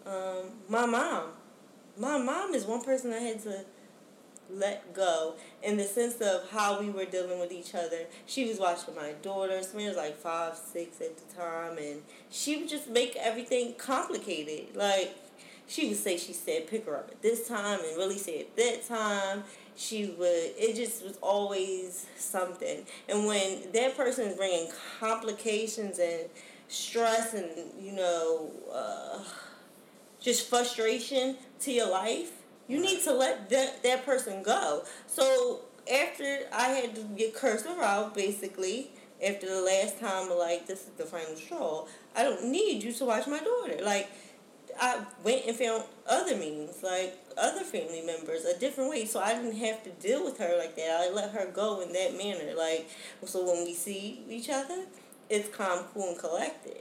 [0.06, 1.26] Um, my mom,
[1.98, 3.66] my mom is one person I had to
[4.52, 8.06] let go in the sense of how we were dealing with each other.
[8.26, 9.60] She was watching my daughter.
[9.60, 14.76] Samira was like five, six at the time, and she would just make everything complicated.
[14.76, 15.16] Like
[15.70, 18.56] she would say she said pick her up at this time and really say at
[18.58, 19.46] that time.
[19.78, 20.52] She would.
[20.58, 22.84] It just was always something.
[23.08, 26.26] And when that person is bringing complications and
[26.68, 27.48] stress and
[27.80, 28.52] you know.
[28.74, 29.24] Uh,
[30.20, 32.32] just frustration to your life,
[32.68, 34.84] you need to let that, that person go.
[35.08, 38.92] So after I had to get cursed out, basically,
[39.26, 43.06] after the last time, like, this is the final straw, I don't need you to
[43.06, 43.84] watch my daughter.
[43.84, 44.10] Like,
[44.82, 49.06] I went and found other means, like other family members, a different way.
[49.06, 51.02] So I didn't have to deal with her like that.
[51.02, 52.54] I let her go in that manner.
[52.56, 52.90] Like,
[53.26, 54.86] so when we see each other,
[55.30, 56.78] it's calm, cool, and collected.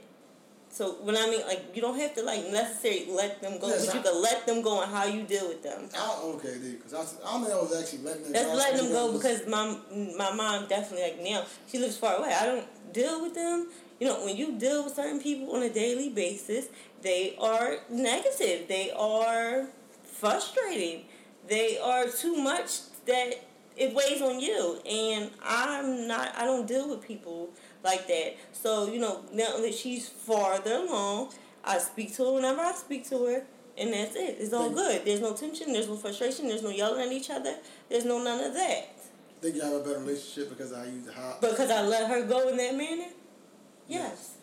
[0.71, 3.87] So when I mean like you don't have to like necessarily let them go, Yes,
[3.87, 5.89] but you I- can let them go and how you deal with them.
[5.95, 8.55] I don't, okay, dude, because I, I don't think I was actually letting them That's
[8.55, 9.79] letting them go because my
[10.17, 12.33] my mom definitely like now she lives far away.
[12.39, 13.69] I don't deal with them.
[13.99, 16.67] You know when you deal with certain people on a daily basis,
[17.03, 18.69] they are negative.
[18.69, 19.69] They are
[20.05, 21.05] frustrating.
[21.49, 23.45] They are too much that
[23.77, 24.81] it weighs on you.
[24.89, 26.37] And I'm not.
[26.37, 27.51] I don't deal with people
[27.85, 28.37] like that.
[28.53, 31.33] So you know now that she's farther along,
[31.65, 33.43] I speak to her whenever I speak to her.
[33.77, 34.39] And that's it.
[34.41, 35.05] It's all good.
[35.05, 35.73] There's no tension.
[35.73, 36.49] There's no frustration.
[36.49, 37.55] There's no yelling at each other.
[37.89, 38.89] There's no none of that.
[39.41, 41.41] think you have a better relationship because I use hot.
[41.41, 43.07] Because I let her go in that manner?
[43.87, 44.35] Yes.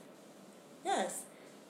[0.85, 1.23] Yes.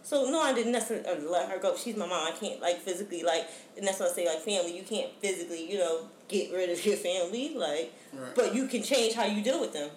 [0.06, 1.76] So no, I didn't necessarily uh, let her go.
[1.76, 2.28] She's my mom.
[2.28, 4.78] I can't like physically like, and that's why I say like family.
[4.78, 7.56] You can't physically, you know, get rid of your family.
[7.56, 8.36] Like, Right.
[8.36, 9.90] but you can change how you deal with them.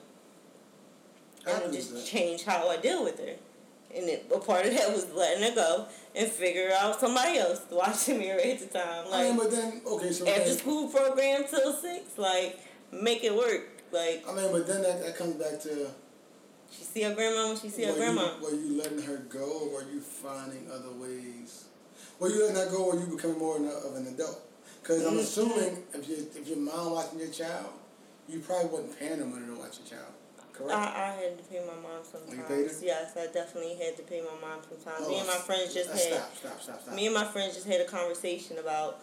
[1.46, 2.06] I And just that.
[2.06, 3.34] change how I deal with her.
[3.94, 7.60] And it, a part of that was letting her go and figure out somebody else
[7.70, 9.04] watching me right at the time.
[9.06, 12.16] I Like mean, but then okay, so after then, school program till six.
[12.16, 12.58] Like
[12.92, 13.62] make it work.
[13.92, 15.90] Like I mean, but then that, that comes back to
[16.70, 18.32] she see her grandma when she see her were grandma.
[18.40, 21.64] You, were you letting her go, or were you finding other ways?
[22.18, 24.40] Were you letting her go, or were you becoming more of an adult?
[24.82, 25.20] Because I'm Mhm.
[25.20, 27.72] assuming if you if your mom watching your child,
[28.28, 30.12] you probably wasn't paying her money to watch your child.
[30.52, 30.74] Correct.
[30.74, 32.36] I, I had to pay my mom sometimes.
[32.36, 32.76] you paid her?
[32.82, 35.04] Yes, I definitely had to pay my mom sometimes.
[35.06, 36.94] Oh, me and my friends just uh, had stop, stop, stop, stop.
[36.94, 39.00] me and my friends just had a conversation about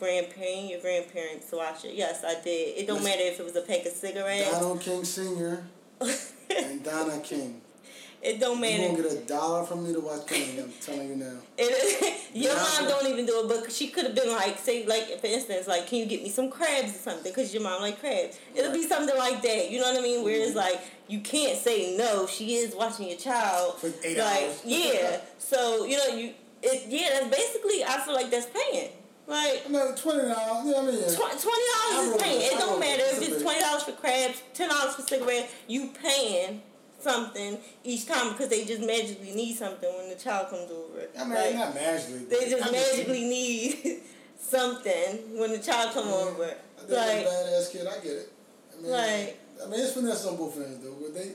[0.00, 1.94] grandpaying your grandparents to watch it.
[1.94, 2.78] Yes, I did.
[2.78, 3.18] It don't Listen.
[3.18, 4.50] matter if it was a pack of cigarettes.
[4.50, 5.64] Donald King Senior
[6.50, 7.60] and Donna King.
[8.22, 8.82] it don't matter.
[8.82, 10.58] You gonna get a dollar from me to watch King.
[10.60, 11.36] I'm telling you now.
[11.58, 15.20] It, your mom don't even do it, but she could have been like, say, like
[15.20, 17.30] for instance, like, can you get me some crabs or something?
[17.30, 18.38] Because your mom like crabs.
[18.54, 19.70] It'll be something like that.
[19.70, 20.24] You know what I mean?
[20.24, 20.56] Where it's Mhm.
[20.56, 22.26] like you can't say no.
[22.26, 23.78] She is watching your child.
[23.78, 24.62] For eight like hours.
[24.64, 25.20] yeah.
[25.38, 27.20] So you know you it yeah.
[27.20, 28.90] That's basically I feel like that's paying.
[29.26, 30.66] Like I mean, twenty dollars.
[30.66, 31.02] You know what I mean?
[31.02, 32.40] tw- twenty dollars is paying.
[32.52, 35.52] It don't matter if it's twenty dollars for crabs, ten dollars for cigarettes.
[35.66, 36.62] You paying
[37.00, 41.06] something each time because they just magically need something when the child comes over.
[41.18, 42.24] I mean, Like, not magically.
[42.26, 44.00] they just I'm magically need
[44.38, 46.14] something when the child come Yeah.
[46.14, 46.44] over.
[46.44, 47.86] I think Like, badass kid.
[47.86, 48.32] I get it.
[48.78, 51.32] I mean, Like- I mean, it's finesse on both ends though, but they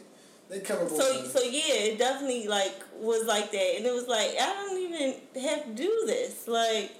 [0.49, 1.31] they cover both so ends.
[1.31, 5.15] so yeah, it definitely like was like that, and it was like I don't even
[5.41, 6.47] have to do this.
[6.47, 6.91] Like,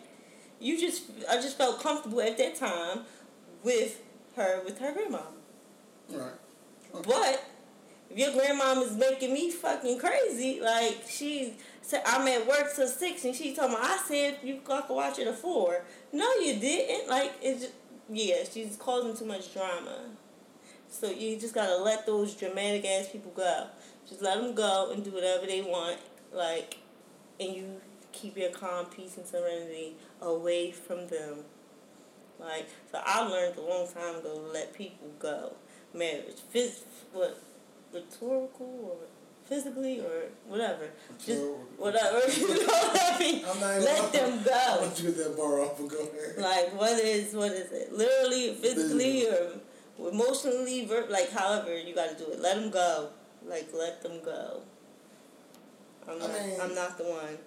[0.60, 3.02] you just I just felt comfortable at that time
[3.64, 4.02] with
[4.36, 5.22] her with her grandma.
[6.12, 6.32] right.
[6.94, 7.10] Okay.
[7.10, 7.44] But
[8.10, 12.88] if your grandmom is making me fucking crazy, like she said, I'm at work till
[12.88, 15.84] six, and she told me I said you could watch it at four.
[16.12, 17.10] No, you didn't.
[17.10, 17.74] Like it's just,
[18.10, 20.10] yeah, she's causing too much drama.
[20.90, 23.68] So you just gotta let those dramatic ass people go.
[24.08, 26.00] Just let them go and do whatever they want.
[26.34, 26.78] Like,
[27.40, 31.40] and you keep your calm, peace, and serenity away from them.
[32.40, 35.54] Like, so I learned a long time ago to let people go.
[35.94, 37.38] Marriage, phys- what,
[37.94, 38.98] rhetorical or
[39.46, 40.90] physically or whatever.
[41.26, 41.42] Just
[41.78, 42.20] whatever.
[42.38, 43.44] you know what I mean?
[43.46, 44.92] I'm not even Let them go.
[44.96, 46.38] you get that bar off and go ahead.
[46.38, 47.92] Like, what is what is it?
[47.92, 49.54] Literally, physically, or
[50.10, 52.40] emotionally, ver- like however you got to do it.
[52.40, 53.10] Let them go.
[53.46, 54.62] Like, let them go.
[56.08, 56.32] I'm I not.
[56.34, 57.38] mean- I'm not the one.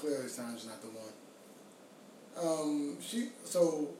[0.00, 1.12] Clearly, Saundra's not the one.
[2.42, 3.90] Um, she so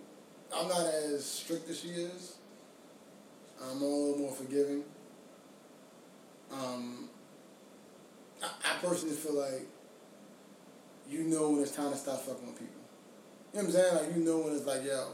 [0.54, 2.36] I'm not as strict as she is.
[3.62, 4.82] I'm a little more forgiving.
[6.50, 7.10] Um,
[8.42, 9.66] I, I personally feel like
[11.06, 12.74] you know when it's time to stop fucking with people.
[13.52, 13.94] You know what I'm saying?
[13.96, 15.08] Like you know when it's like, yo,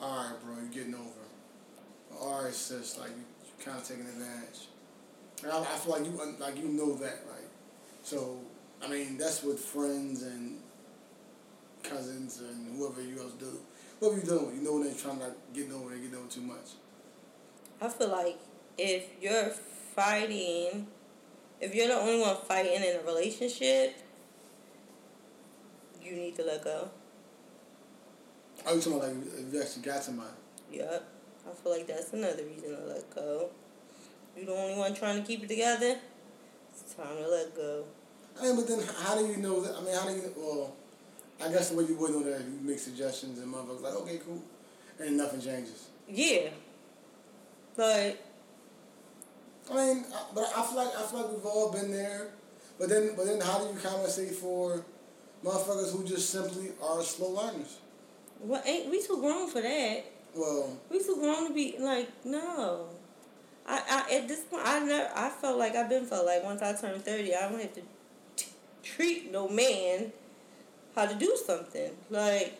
[0.00, 2.20] all right, bro, you're getting over.
[2.20, 4.68] All right, sis, like you, you kind of taking advantage.
[5.42, 7.48] And I, I feel like you like you know that, like
[8.04, 8.38] so.
[8.82, 10.60] I mean, that's with friends and
[11.82, 13.58] cousins and whoever you else do.
[14.00, 16.28] Whoever you doing, you know when they're trying to like, get over, they get over
[16.28, 16.74] too much.
[17.80, 18.38] I feel like
[18.76, 19.50] if you're
[19.94, 20.86] fighting,
[21.60, 23.96] if you're the only one fighting in a relationship,
[26.02, 26.90] you need to let go.
[28.66, 30.30] Are you talking about like if you actually got somebody?
[30.72, 31.08] Yep.
[31.48, 33.50] I feel like that's another reason to let go.
[34.36, 35.96] You're the only one trying to keep it together.
[36.70, 37.84] It's time to let go.
[38.38, 39.76] I mean, but then how do you know that?
[39.76, 40.32] I mean, how do you?
[40.36, 40.74] Well,
[41.42, 44.20] I guess the way you would know that you make suggestions and motherfuckers like, okay,
[44.24, 44.42] cool,
[44.98, 45.88] and nothing changes.
[46.08, 46.50] Yeah.
[47.76, 48.22] but
[49.70, 52.28] I mean, I, but I feel like I feel like we've all been there.
[52.78, 54.84] But then, but then, how do you compensate for
[55.44, 57.78] motherfuckers who just simply are slow learners?
[58.40, 60.04] what ain't we too grown for that?
[60.34, 62.88] Well, We too grown to be like, no.
[63.66, 66.62] I, I at this point I never I felt like I've been felt like once
[66.62, 67.82] I turned thirty I don't have to
[68.94, 70.12] treat no man
[70.94, 71.90] how to do something.
[72.10, 72.54] Like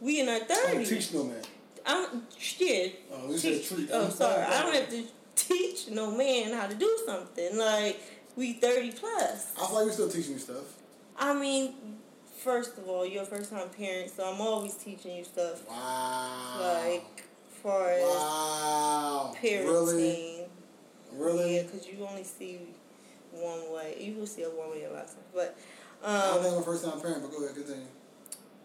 [0.00, 0.88] we in our I don't thirties.
[0.88, 1.42] teach no man.
[1.86, 2.24] I don't
[2.58, 2.86] yeah.
[3.12, 3.88] Oh, you said teach- treat.
[3.92, 4.42] Oh I'm sorry.
[4.42, 5.04] I don't have to
[5.36, 7.56] teach no man how to do something.
[7.58, 8.00] Like
[8.36, 9.52] we thirty plus.
[9.60, 10.64] I feel like you still teaching me stuff.
[11.18, 11.74] I mean,
[12.38, 15.62] first of all, you're a first time parent, so I'm always teaching you stuff.
[15.68, 16.56] Wow.
[16.60, 17.24] Like,
[17.62, 19.34] far as Wow.
[19.40, 19.64] parenting.
[19.66, 20.46] Really?
[21.16, 21.56] Really?
[21.56, 22.58] Yeah, because you only see
[23.36, 23.96] one way.
[24.00, 25.18] You will see a one way a lot of times.
[25.34, 25.56] But,
[26.04, 27.86] I don't think um, I'm a first time parent, but go ahead, continue.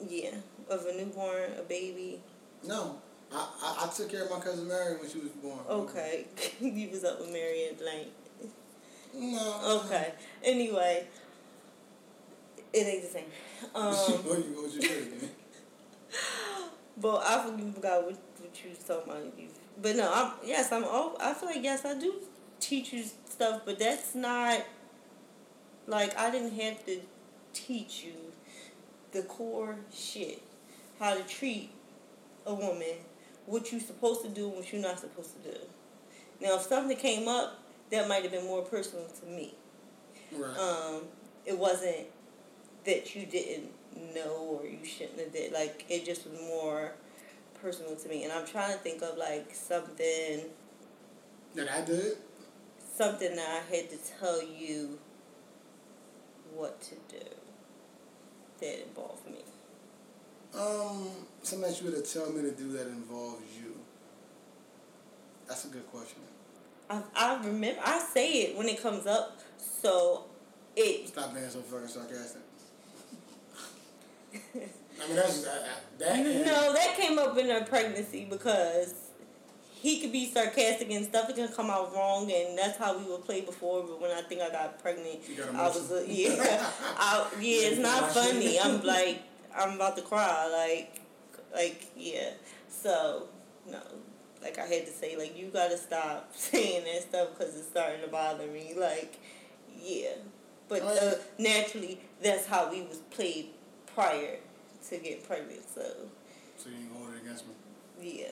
[0.10, 0.36] yeah,
[0.70, 2.22] of a newborn, a baby.
[2.66, 2.98] No.
[3.32, 5.60] I, I, I took care of my cousin Mary when she was born.
[5.70, 6.26] Okay.
[6.60, 8.08] you was up with Mary and Blank.
[9.14, 9.82] No.
[9.86, 10.14] Okay.
[10.44, 11.08] Anyway,
[12.74, 13.26] it ain't the same.
[13.76, 15.04] Um, what you, what you say,
[16.98, 19.24] but I forgot what, what you was talking about.
[19.38, 19.48] You-
[19.82, 20.84] But no, I'm yes, I'm.
[20.84, 22.14] all I feel like yes, I do
[22.60, 23.04] teach you
[23.40, 24.66] stuff, but that's not
[25.88, 27.00] like I didn't have to
[27.54, 28.14] teach you
[29.14, 30.44] the core shit,
[31.00, 31.72] how to treat
[32.46, 32.96] a woman,
[33.46, 35.58] what you're supposed to do, and what you're not supposed to do.
[36.42, 39.54] Now, if something came up, that might have been more personal to me.
[40.34, 40.58] Right.
[40.58, 41.04] Um,
[41.46, 42.08] it wasn't
[42.86, 43.72] that you didn't
[44.14, 45.54] know or you shouldn't have did.
[45.54, 46.92] Like it just was more
[47.62, 50.42] personal to me, and I'm trying to think of like something
[51.56, 52.18] that I did?
[53.00, 55.00] Something that I had to tell you
[56.54, 57.26] what to do
[58.60, 59.40] that involved me.
[60.54, 61.08] Um,
[61.42, 63.78] something that you had to tell me to do that involves you.
[65.48, 66.20] That's a good question.
[66.90, 70.26] I I remember I say it when it comes up, so
[70.76, 72.42] it Stop being so fucking sarcastic.
[74.34, 75.64] I mean, that's that.
[76.00, 79.09] that no that came up in her pregnancy because
[79.82, 83.06] he could be sarcastic and stuff It can come out wrong and that's how we
[83.06, 86.06] would play before but when I think I got pregnant got I was emotional.
[86.16, 88.60] yeah I, yeah it's not funny.
[88.60, 89.24] I'm like
[89.58, 91.02] I'm about to cry like
[91.54, 92.32] like yeah
[92.70, 93.28] so
[93.70, 93.80] no
[94.42, 98.02] like I had to say like you gotta stop saying that stuff because it's starting
[98.02, 99.18] to bother me like
[99.82, 100.10] yeah
[100.68, 103.48] but Oh, uh, naturally that's how we was played
[103.96, 104.38] prior
[104.90, 105.62] to get pregnant.
[105.74, 105.82] So
[106.58, 107.54] So you ain't hold it against me.
[108.02, 108.28] yeah,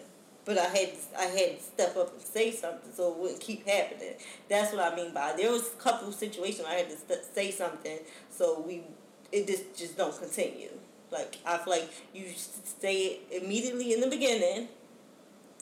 [0.47, 3.67] but I had I had to step up and say something so it wouldn't keep
[3.67, 4.13] happening.
[4.49, 7.25] That's what I mean by there was a couple of situations I had to st-
[7.35, 7.99] say something
[8.31, 8.81] so we
[9.31, 10.69] it just just don't continue.
[11.11, 12.25] Like I feel like you
[12.81, 14.69] say it immediately in the beginning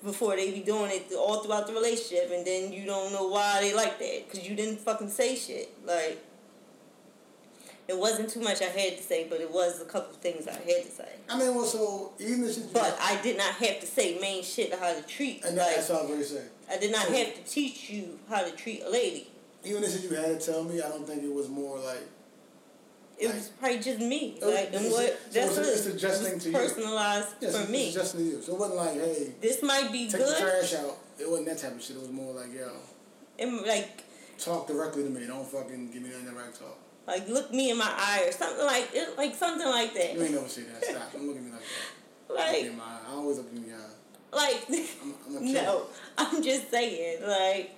[0.03, 3.59] before they be doing it all throughout the relationship, and then you don't know why
[3.61, 5.69] they like that because you didn't fucking say shit.
[5.83, 6.23] Like
[7.87, 10.47] it wasn't too much I had to say, but it was a couple of things
[10.47, 11.09] I had to say.
[11.29, 14.43] I mean, well, so even the shit But I did not have to say main
[14.43, 15.43] shit how to treat.
[15.45, 16.43] and like that's what I was going to say.
[16.69, 19.29] I did not So- have to teach you how to treat a lady.
[19.63, 22.01] Even the shit you had to tell me, I don't think it was more like.
[23.17, 24.37] It Like- was probably just me.
[24.41, 26.55] Oh, Like and what so that's it's- what it's adjusting to you.
[26.57, 27.91] personalized Yes, for it's me.
[27.93, 28.41] just to you.
[28.41, 30.37] So it wasn't like, hey, this might be take the good.
[30.37, 30.97] trash out.
[31.17, 31.95] It wasn't that type of shit.
[31.95, 32.69] It was more like, yo,
[33.39, 34.03] And like
[34.37, 35.25] talk directly to me.
[35.27, 36.77] Don't fucking give me that direct talk.
[37.07, 40.13] Like look me in my eye or something like it like something like that.
[40.15, 40.83] You ain't never say that.
[40.83, 41.13] Stop.
[41.13, 41.61] Don't look at me like
[42.27, 42.53] that.
[42.57, 42.99] Look in my eye.
[43.09, 44.35] I always look in your eye.
[44.35, 44.65] like
[45.03, 45.87] I'm, I'm no.
[46.17, 47.75] I'm just saying like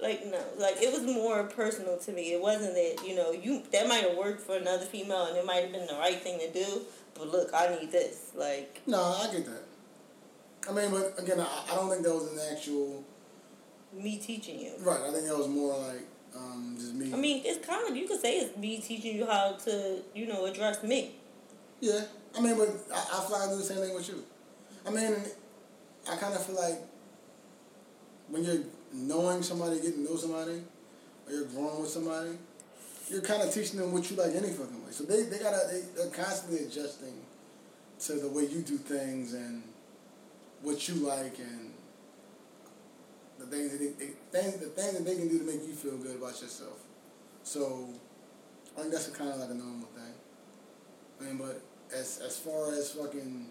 [0.00, 2.32] like no, like it was more personal to me.
[2.32, 5.44] It wasn't that you know you that might have worked for another female and it
[5.44, 6.82] might have been the right thing to do.
[7.14, 8.32] But look, I need this.
[8.34, 9.64] Like No, I get that.
[10.68, 13.04] I mean, but again, I, I don't think that was an actual.
[13.92, 14.72] me teaching you.
[14.80, 15.00] Right.
[15.00, 17.12] I think that was more like um, just me.
[17.12, 20.26] I mean, it's kind of you could say it's me teaching you how to you
[20.26, 21.16] know address me.
[21.80, 22.00] Yeah.
[22.36, 24.22] I mean, but I, I like do the same thing with you.
[24.86, 25.16] I mean,
[26.10, 26.78] I kind of feel like
[28.28, 28.62] when you're
[28.92, 30.62] knowing somebody, getting to know somebody,
[31.26, 32.30] or you're growing with somebody,
[33.08, 34.92] you're kind of teaching them what you like any fucking way.
[34.92, 37.14] So they, they gotta, they, they're constantly adjusting
[38.00, 39.62] to the way you do things and
[40.62, 41.69] what you like and
[43.40, 45.72] the things that they, they things, the things that they can do to make you
[45.72, 46.78] feel good about yourself.
[47.42, 47.88] So
[48.76, 50.14] I think that's kind of like a normal thing.
[51.20, 51.62] I mean, but
[51.94, 53.46] as as far as fucking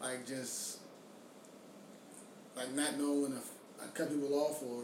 [0.00, 0.78] like just
[2.56, 3.38] like not knowing to
[3.80, 4.82] like, cut people off or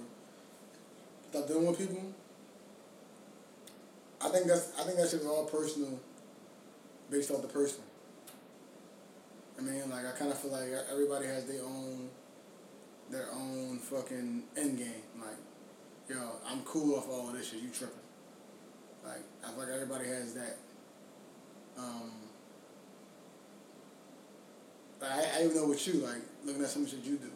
[1.31, 2.13] stop dealing with people,
[4.21, 5.99] I think that's I think that is all personal,
[7.11, 7.83] based off the person.
[9.59, 12.11] I mean, like I kind of feel like everybody has their own
[13.11, 15.03] their own fucking end game.
[15.19, 15.37] Like,
[16.09, 16.17] yo,
[16.49, 17.61] I'm cool off all of this shit.
[17.61, 17.97] You tripping?
[19.05, 20.57] Like, I feel like everybody has that.
[21.79, 22.11] Um,
[25.01, 27.31] like, I, I even know with you, like, looking at some shit you do.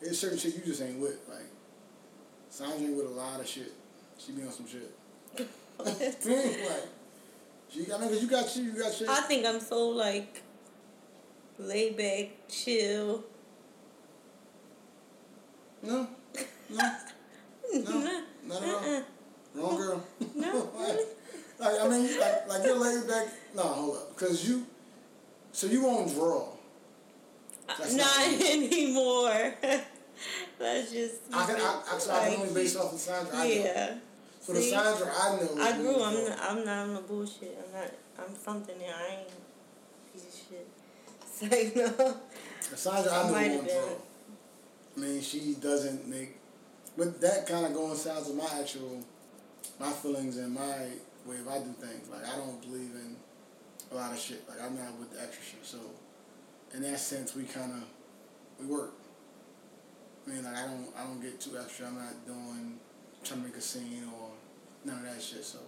[0.00, 1.18] There's certain shit you just ain't with.
[1.28, 1.46] Like,
[2.50, 3.72] Saundra ain't with a lot of shit.
[4.18, 4.94] She be on some shit.
[5.78, 6.88] like,
[7.68, 9.08] she, I mean, cause you got you, you got shit.
[9.08, 10.42] I think I'm so like
[11.58, 13.24] laid back, chill.
[15.86, 16.08] No,
[16.68, 16.94] no,
[17.72, 18.74] no, not at all.
[18.74, 19.02] Uh-uh.
[19.54, 20.04] Wrong girl.
[20.34, 20.70] No,
[21.58, 23.28] like, I mean, like, like you're laid back.
[23.54, 24.66] No, hold up, because you,
[25.52, 26.48] so you won't draw.
[27.68, 29.54] That's not, not anymore.
[30.58, 31.14] That's just.
[31.32, 33.54] I can, I, I, so I can only base off the Saundra I know.
[33.54, 33.94] Yeah.
[34.40, 34.72] So the See?
[34.72, 35.62] Saundra I know.
[35.62, 36.02] I grew.
[36.02, 37.58] I'm not, I'm not on the bullshit.
[37.64, 37.90] I'm not.
[38.18, 39.28] I'm something that I ain't
[40.12, 40.66] piece of shit.
[41.36, 41.46] So
[41.80, 42.16] no.
[42.74, 44.15] The I I know won't draw.
[44.96, 46.36] I mean, she doesn't make,
[46.96, 49.02] but that kind of coincides with my actual,
[49.78, 50.88] my feelings and my
[51.26, 52.08] way of I do things.
[52.08, 53.16] Like I don't believe in
[53.92, 54.48] a lot of shit.
[54.48, 55.66] Like I'm not with the extra shit.
[55.66, 55.78] So,
[56.74, 57.82] in that sense, we kind of
[58.58, 58.94] we work.
[60.26, 61.86] I mean, like I don't I don't get too extra.
[61.88, 62.78] I'm not doing
[63.22, 64.30] trying to make a scene or
[64.84, 65.44] none of that shit.
[65.44, 65.58] So,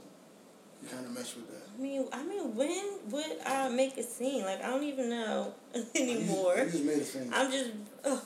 [0.82, 1.68] you kind of mess with that.
[1.76, 4.44] I mean, I mean, when would I make a scene?
[4.44, 5.52] Like I don't even know
[5.94, 6.56] anymore.
[6.56, 7.30] You, just made a scene.
[7.34, 7.70] I'm just.
[8.04, 8.22] Oh.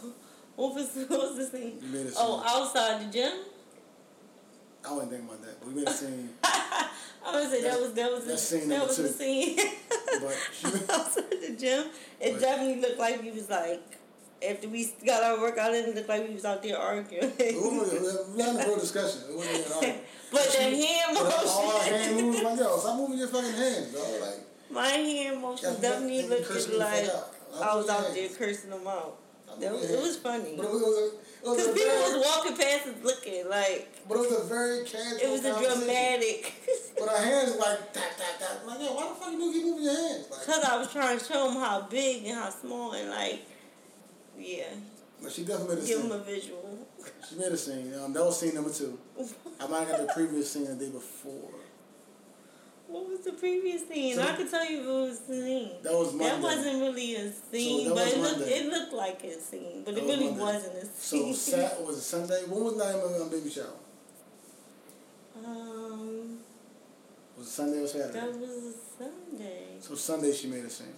[0.57, 1.79] What was what was the scene?
[1.83, 2.17] You made a oh, scene.
[2.19, 3.33] Oh, outside the gym.
[4.85, 6.31] I wasn't thinking about that, but we made a scene.
[6.45, 6.91] I
[7.35, 9.59] was say that was that was the, scene that was the scene.
[10.21, 11.87] But she, outside the gym,
[12.21, 13.81] it But- definitely looked like we was like
[14.47, 17.33] after we got our workout, in, it looked like we was out there arguing.
[17.39, 19.23] it we had a real discussion.
[19.31, 19.95] It wasn't at all.
[20.33, 23.53] but the hand But all our hand motion, moves like yo, stop moving your fucking
[23.53, 24.21] hands, dog.
[24.21, 27.09] Like my hand motion definitely looked like.
[27.61, 29.19] I was out there cursing them out.
[29.61, 30.55] That was, it was funny.
[30.57, 33.89] But it was, it was Because a people very, was walking past us looking like
[34.09, 35.19] but it was a very casual.
[35.21, 36.55] it was a dramatic.
[36.99, 38.59] But our hands were like tap tap tap.
[38.63, 40.27] I'm like yo, why the fuck you keep moving your hands?
[40.31, 43.41] Like, Because I was trying to show them how big and how small and like,
[44.39, 44.65] yeah,
[45.23, 46.09] but she definitely made a give scene.
[46.09, 46.79] them a visual.
[47.29, 47.93] She made a scene.
[48.03, 48.99] Um, that was scene number two.
[49.61, 51.51] I might have got the previous scene the day before.
[52.93, 54.17] What was the previous scene?
[54.17, 55.71] So- I could tell you it was a scene.
[55.83, 56.25] That was Monday.
[56.29, 59.95] That wasn't really a scene, that but it looked, it looked like a scene, but
[59.95, 60.43] That it was really Monday.
[60.45, 61.35] wasn't a scene.
[61.35, 61.51] So.
[61.57, 62.43] Sat was it Sunday?
[62.49, 63.67] When was of um, baby shower?
[65.45, 66.39] um,
[67.39, 68.13] Was it Sunday or Saturday?
[68.21, 69.65] that was a Sunday.
[69.81, 70.95] So Sunday she made a scene.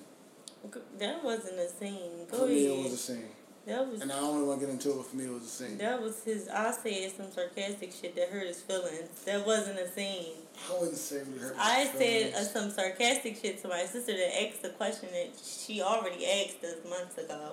[0.98, 2.26] That wasn't a scene.
[2.30, 2.56] Go ahead.
[2.58, 3.28] it was a scene.
[3.66, 5.44] That was And I don't really want to get into it, for me, it was
[5.44, 5.78] a scene.
[5.78, 6.48] that was his.
[6.48, 9.08] I said some sarcastic shit that hurt his feelings.
[9.24, 10.32] That wasn't a scene.
[10.70, 11.56] I wouldn't say we hurt.
[11.58, 15.80] I said uh, some sarcastic shit to my sister that asked a question that she
[15.82, 17.52] already asked us months ago.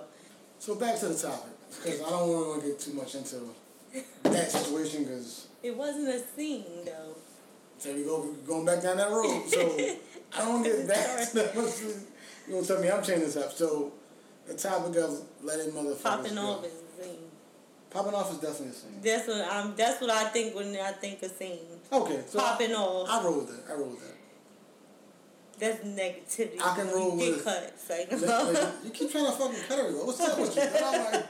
[0.58, 1.50] So back to the topic,
[1.82, 3.40] because I don't want to get too much into
[4.22, 7.16] that situation, because It wasn't a scene though.
[7.78, 9.44] so we go we going back down that road.
[9.48, 9.60] So
[10.36, 11.72] I don't get that much.
[12.48, 13.52] You gonna tell me I'm changing this up?
[13.52, 13.92] So
[14.46, 16.40] the topic of letting motherfuckers Popping go.
[16.42, 17.16] off is a scene.
[17.90, 19.00] Popping off is definitely a scene.
[19.02, 19.76] That's what I'm.
[19.76, 21.58] That's what I think when I think of scene.
[21.92, 23.08] Okay, so Popping I, off.
[23.08, 23.72] I roll with that.
[23.72, 24.08] I roll with that.
[25.58, 26.60] That's negativity.
[26.60, 27.90] I can roll you with- get cuts.
[27.90, 28.10] Like,
[28.84, 30.04] you keep trying to fucking cut everywhere.
[30.06, 30.62] What's up with you?
[30.62, 31.26] I'm like,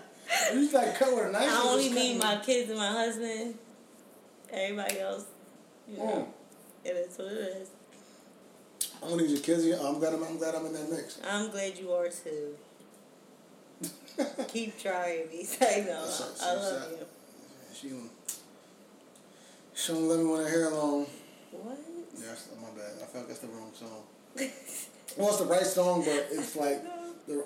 [0.54, 1.42] you just like cut with a knife.
[1.50, 3.54] I only cut my kids and my husband.
[4.50, 5.24] Everybody else,
[5.88, 6.26] you know, Mm.
[6.84, 7.68] it is what it is.
[9.02, 9.64] I don't need your kids.
[9.80, 11.18] I'm glad I'm, I'm glad I'm in that mix.
[11.28, 12.54] I'm glad you are too.
[14.48, 15.44] Keep trying me.
[15.44, 16.02] Say no.
[16.04, 17.06] That's right, I love you.
[17.74, 18.10] She don't,
[19.74, 21.06] she don't let me want her hair long.
[21.50, 21.78] What?
[22.14, 22.92] Yeah, that's, my bad.
[23.02, 24.04] I felt that's the wrong song.
[25.16, 26.82] Well, it's the right song, but it's like
[27.26, 27.44] the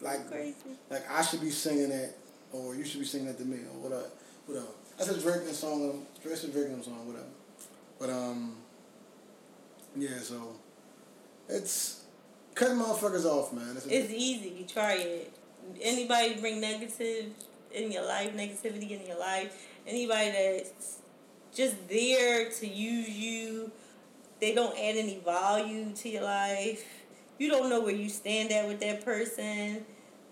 [0.00, 0.54] like Crazy.
[0.88, 2.16] like I should be singing it,
[2.52, 4.08] or you should be singing it to me, or whatever.
[4.46, 4.66] Whatever.
[4.96, 6.06] That's a Drake song.
[6.22, 7.26] Drake's a Drake song, whatever.
[7.98, 8.54] But um,
[9.96, 10.18] yeah.
[10.20, 10.54] So
[11.48, 12.04] it's
[12.54, 13.76] cutting motherfuckers off, man.
[13.76, 14.50] It's It's easy.
[14.60, 15.32] You try it.
[15.80, 17.32] Anybody bring negative
[17.72, 20.98] in your life, negativity in your life, anybody that's
[21.54, 23.70] just there to use you,
[24.40, 26.84] they don't add any value to your life.
[27.38, 29.84] You don't know where you stand at with that person.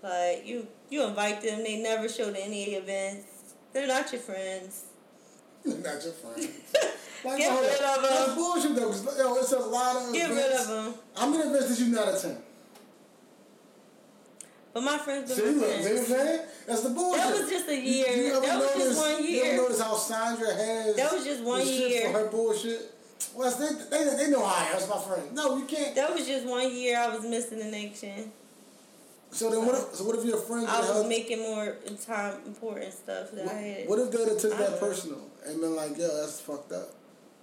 [0.03, 1.62] Like you, you invite them.
[1.62, 3.26] They never show to any events.
[3.72, 4.85] They're not your friends.
[5.64, 6.49] not your friends.
[7.22, 8.03] Like, Get rid of 'em.
[8.03, 8.87] That's bullshit though.
[8.89, 10.95] 'cause, yo, it's a lot of Get rid of them.
[11.14, 12.43] How many events did you not attend?
[14.72, 16.40] But my friends See, been my look, see what I'm saying?
[16.66, 17.22] That's the bullshit.
[17.24, 18.06] That was just a year.
[18.08, 21.24] You, ever That was just notice- one You ever notice how Saundra has That was
[21.24, 22.10] just one year.
[22.12, 22.94] for her bullshit?
[23.34, 23.68] Well, they,
[23.98, 24.72] they, they know how I am.
[24.72, 25.34] That's my friend.
[25.34, 25.94] No, you can't.
[25.94, 28.32] That was just one year I was missing in action.
[29.32, 30.66] So then, what if, so what if your friend?
[30.66, 33.88] I was help- making more time important stuff that I had.
[33.88, 36.94] What if they'd have took that personal and been like, yo, that's fucked up?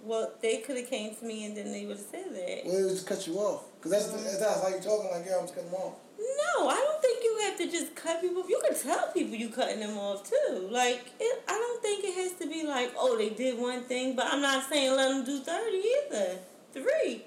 [0.02, 2.62] Well, they could have came to me and then they would have said that.
[2.66, 3.64] Well, they would just cut you off.
[3.78, 5.94] Because that's, that's how you're talking, like, yeah, I'm just cutting them off.
[6.18, 7.07] No, I don't think you
[7.48, 8.44] have to just cut people.
[8.48, 10.68] You can tell people you cutting them off too.
[10.70, 14.16] Like it, I don't think it has to be like, oh, they did one thing,
[14.16, 16.38] but I'm not saying let them do thirty either.
[16.72, 17.24] Three,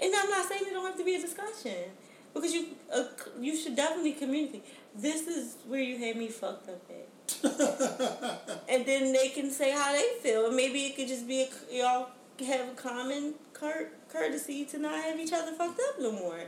[0.00, 1.90] and I'm not saying it don't have to be a discussion
[2.34, 3.04] because you uh,
[3.40, 4.64] you should definitely communicate.
[4.94, 7.08] This is where you had me fucked up at.
[8.68, 10.46] and then they can say how they feel.
[10.46, 12.08] And maybe it could just be a, y'all
[12.46, 16.40] have a common cur- courtesy to not have each other fucked up no more.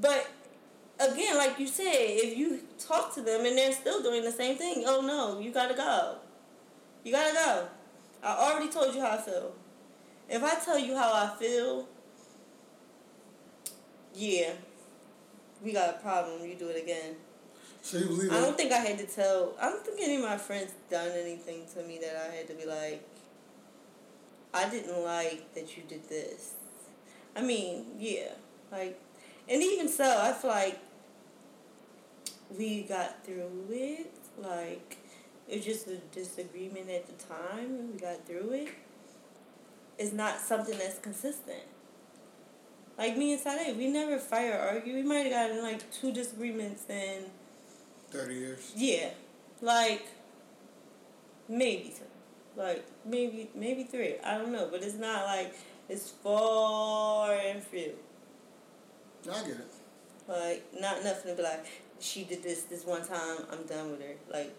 [0.00, 0.26] But
[0.98, 4.56] again, like you said, if you talk to them and they're still doing the same
[4.56, 6.16] thing, oh no, you gotta go.
[7.04, 7.68] You gotta go.
[8.22, 9.54] I already told you how I feel.
[10.28, 11.86] If I tell you how I feel,
[14.14, 14.52] yeah,
[15.62, 16.44] we got a problem.
[16.44, 17.16] You do it again.
[17.80, 19.54] So you believe I don't think I had to tell.
[19.60, 22.54] I don't think any of my friends done anything to me that I had to
[22.54, 23.02] be like.
[24.52, 26.54] I didn't like that you did this.
[27.36, 28.32] I mean, yeah,
[28.72, 28.98] like,
[29.48, 30.78] and even so, I feel like
[32.56, 34.12] we got through it.
[34.38, 34.96] Like,
[35.48, 38.68] it was just a disagreement at the time, and we got through it.
[39.98, 41.62] It's not something that's consistent.
[42.96, 44.94] Like me and Sade, we never fight or argue.
[44.94, 47.24] We might have gotten like two disagreements in
[48.10, 48.72] 30 years.
[48.76, 49.10] yeah,
[49.60, 50.06] like
[51.48, 54.16] maybe two, like maybe maybe three.
[54.24, 55.54] I don't know, but it's not like
[55.88, 57.92] it's far and few.
[59.30, 59.72] I get it.
[60.26, 61.66] Like not nothing to be like
[62.00, 63.38] she did this this one time.
[63.50, 64.14] I'm done with her.
[64.30, 64.54] Like,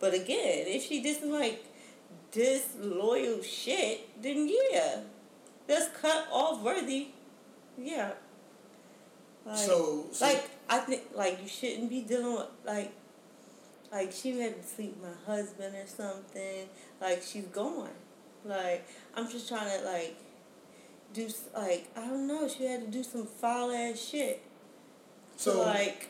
[0.00, 1.64] but again, if she did some like
[2.30, 5.00] disloyal shit, then yeah,
[5.66, 7.08] that's cut off worthy.
[7.78, 8.12] Yeah.
[9.46, 12.92] Like, So, so like I think like you shouldn't be dealing with like
[13.92, 16.68] like she had to sleep with my husband or something.
[17.00, 17.90] Like she's gone.
[18.44, 20.16] Like I'm just trying to like
[21.12, 22.48] do like I don't know.
[22.48, 24.42] She had to do some foul ass shit.
[25.36, 26.08] So so like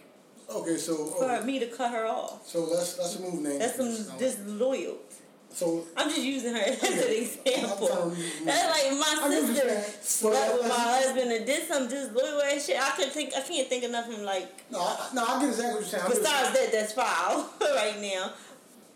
[0.50, 2.46] okay, so for me to cut her off.
[2.46, 3.58] so let's let's remove names.
[3.58, 4.96] That's some disloyal.
[5.50, 7.86] So I'm just using her as an example.
[7.92, 12.42] I'm trying to- That's like my sister slept with my husband and did some disloyal
[12.42, 12.76] ass shit.
[12.80, 15.74] I can think I can't think of nothing like no, I, no, I get exactly
[15.74, 16.04] what you're saying.
[16.08, 18.32] Besides that that's foul right now.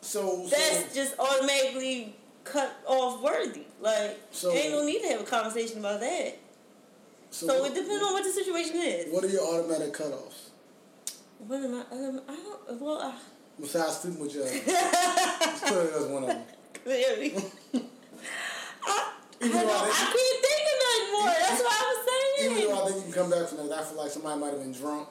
[0.01, 3.63] so, so That's just automatically cut off worthy.
[3.81, 6.39] Like So- ain't no need to have a conversation about that.
[7.31, 9.13] So, So it depends on what the situation is.
[9.15, 10.48] What are your automatic cutoffs?
[11.47, 11.95] What am I?
[11.95, 12.81] Um, I don't.
[12.81, 13.15] Well, I,
[13.61, 16.43] Besides sleeping with your clearly that's one of them.
[16.85, 17.35] clearly.
[18.87, 21.27] I, I, don't, I I can't think of nothing more.
[21.27, 22.59] That's what I was saying.
[22.59, 24.51] Even though I think you can come back from that, I feel like somebody might
[24.53, 25.09] have been drunk.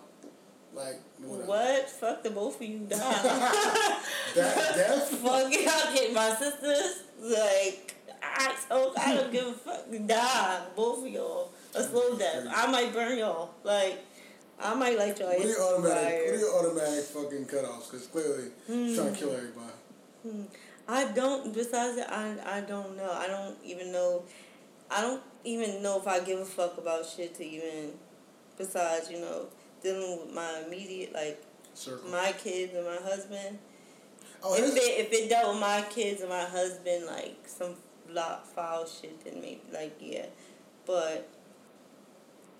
[0.73, 1.47] Like, whatever.
[1.47, 1.89] What?
[1.89, 2.97] Fuck the both of you die.
[4.35, 5.09] That death?
[5.09, 7.03] Fuck it, I'll get my sisters.
[7.19, 9.85] Like, I, so, I don't give a fuck.
[10.05, 11.51] Die, both of y'all.
[11.73, 12.45] A slow death.
[12.53, 13.51] I might burn y'all.
[13.63, 14.05] Like,
[14.59, 17.91] I might light y'all What are your automatic, what are your automatic fucking cutoffs?
[17.91, 19.73] Because clearly, you're trying to kill everybody.
[20.23, 20.43] Hmm.
[20.87, 21.53] I don't.
[21.53, 23.11] Besides that, I I don't know.
[23.11, 24.23] I don't even know.
[24.89, 27.91] I don't even know if I give a fuck about shit to even.
[28.57, 29.47] Besides, you know,
[29.83, 31.39] dealing with my immediate like
[31.75, 32.09] Circle.
[32.09, 33.59] my kids and my husband.
[34.41, 37.75] oh, if it if it dealt with my kids and my husband like some
[38.09, 40.25] lot foul shit, then maybe like yeah,
[40.87, 41.29] but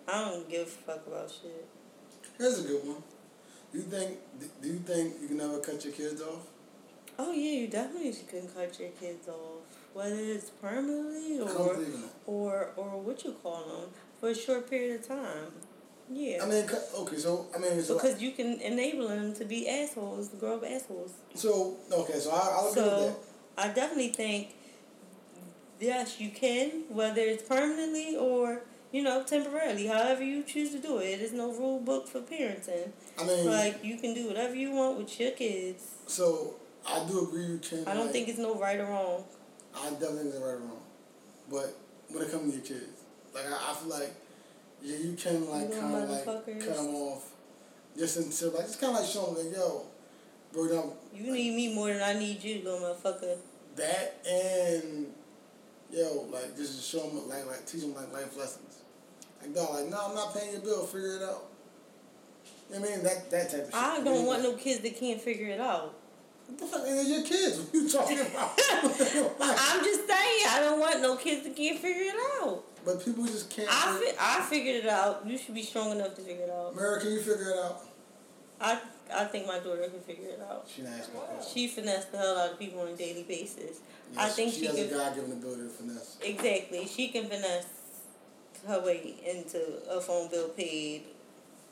[0.07, 1.67] I don't give a fuck about shit.
[2.37, 3.03] Here's a good one.
[3.71, 4.17] Do you think?
[4.61, 6.47] Do you think you can ever cut your kids off?
[7.19, 9.61] Oh yeah, you definitely can cut your kids off,
[9.93, 12.09] whether it's permanently or believe in that.
[12.25, 15.51] or or what you call them for a short period of time.
[16.09, 16.41] Yeah.
[16.41, 16.65] I mean,
[16.99, 20.55] okay, so I mean, so because you can enable them to be assholes, to grow
[20.55, 21.11] up assholes.
[21.35, 23.15] so okay, so I, I'll agree with So that.
[23.57, 24.53] I definitely think
[25.79, 28.61] yes, you can, whether it's permanently or
[28.97, 31.19] you know temporarily, however you choose to do it.
[31.19, 32.89] There's no rule book for parenting.
[33.19, 35.83] I mean, Like you can do whatever you want with your kids.
[36.07, 36.55] so
[36.87, 37.87] I do agree you can.
[37.87, 39.23] I don't like, think it's no right or wrong.
[39.75, 40.83] I definitely think it's right or wrong,
[41.49, 41.77] but
[42.09, 43.01] when it comes to your kids,
[43.35, 44.13] like I, I feel like
[44.81, 47.31] yeah, you can like kind of like cut them off,
[47.97, 49.85] just until like it's kind of like showing like yo,
[50.53, 53.37] bro, don't You need me more than I need you, little motherfucker.
[53.75, 55.07] that and
[55.91, 58.73] yo like just to show them like like teach them like life lessons.
[59.41, 60.85] Like dog, like no, I'm not paying your bill.
[60.85, 61.43] Figure it out.
[62.71, 63.75] You know I mean that that type of shit.
[63.75, 65.93] I don't want no kids that can't figure it out.
[66.47, 66.81] What the fuck?
[66.87, 67.59] Your kids.
[67.59, 68.51] What you talking about?
[68.57, 72.63] I'm just saying, I don't want no kids that can't figure it out.
[72.85, 73.67] but people just can't.
[73.69, 75.25] I fi- I figured it out.
[75.27, 76.75] You should be strong enough to figure it out.
[76.75, 77.81] Mary, can you figure it out?
[78.61, 78.79] I
[79.13, 80.67] I think my daughter can figure it out.
[80.73, 81.15] She asking.
[81.53, 83.79] She finessed the hell out of people on a daily basis.
[84.17, 86.17] I Yes, think she, she has can- a God given ability to finesse.
[86.23, 86.85] Exactly.
[86.87, 87.65] She can finesse
[88.67, 91.03] her way into a phone bill paid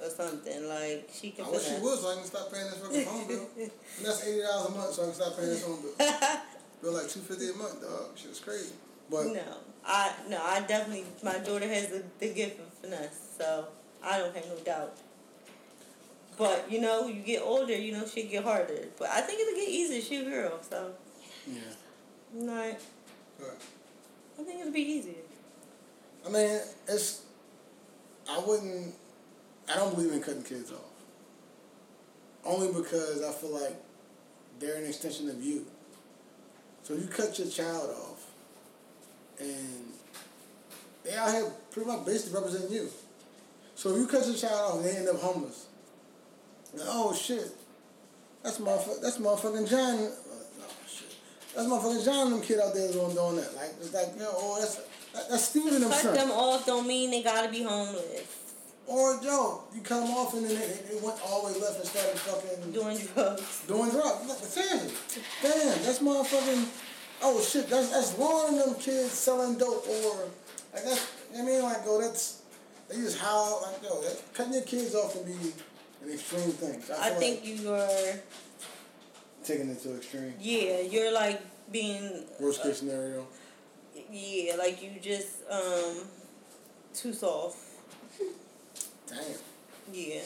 [0.02, 0.68] or something.
[0.68, 3.28] Like she can I wish she would so I can stop paying this fucking phone
[3.28, 3.50] bill.
[3.58, 5.94] And that's eighty dollars a month so I can stop paying this phone bill.
[6.82, 8.18] bill like two fifty a month, dog.
[8.18, 8.74] Shit is crazy.
[9.10, 9.44] But no,
[9.86, 13.68] I no, I definitely my daughter has the, the gift of finesse, so
[14.04, 14.98] I don't have no doubt.
[16.38, 18.88] But you know, you get older, you know, shit get harder.
[18.98, 20.02] But I think it'll get easier.
[20.02, 20.92] She a girl, so
[21.48, 21.62] yeah.
[22.34, 22.80] like
[23.38, 23.58] But,
[24.40, 25.25] I think it'll be easier.
[26.26, 27.22] I mean, it's
[28.30, 28.96] I wouldn't
[29.72, 30.80] I don't believe in cutting kids off.
[32.44, 33.76] Only because I feel like
[34.60, 35.66] they're an extension of you.
[36.84, 38.32] So you cut your child off
[39.40, 39.94] and
[41.04, 42.90] they out here pretty much basically representing you.
[43.76, 45.68] So if you cut your child off and they end up homeless,
[46.74, 47.52] then, oh shit,
[48.44, 50.12] that's motherfucking that's motherfucking John.
[50.62, 51.16] Oh shit,
[51.56, 52.32] that's motherfucking John.
[52.32, 53.56] Them kid out there is on doing that.
[53.56, 54.82] Like it's like know, oh that's
[55.16, 58.42] that, that's Steven and them Cut them off don't mean they gotta be homeless.
[58.88, 61.80] Or Joe, you cut them off and then they, they went all the way left
[61.80, 63.64] and started fucking Doing drugs.
[63.68, 64.28] doing drugs.
[64.28, 66.68] Like, seriously, damn, that's motherfucking.
[67.24, 70.28] Oh shit, that's that's Lauren and them kids selling dope or
[70.74, 71.12] like that's.
[71.36, 72.44] I mean, like, go that's
[72.90, 75.54] they just how like yo, that, cutting your kids off can be
[76.04, 76.84] an extreme thing.
[77.00, 78.20] I feel think like you're
[79.44, 80.34] taking it to extreme.
[80.40, 81.42] yeah, you're like
[81.72, 83.26] being Worst case scenario.
[84.12, 85.98] Yeah, like you just um
[86.94, 87.58] too soft.
[89.08, 89.20] Damn.
[89.94, 90.22] Yeah.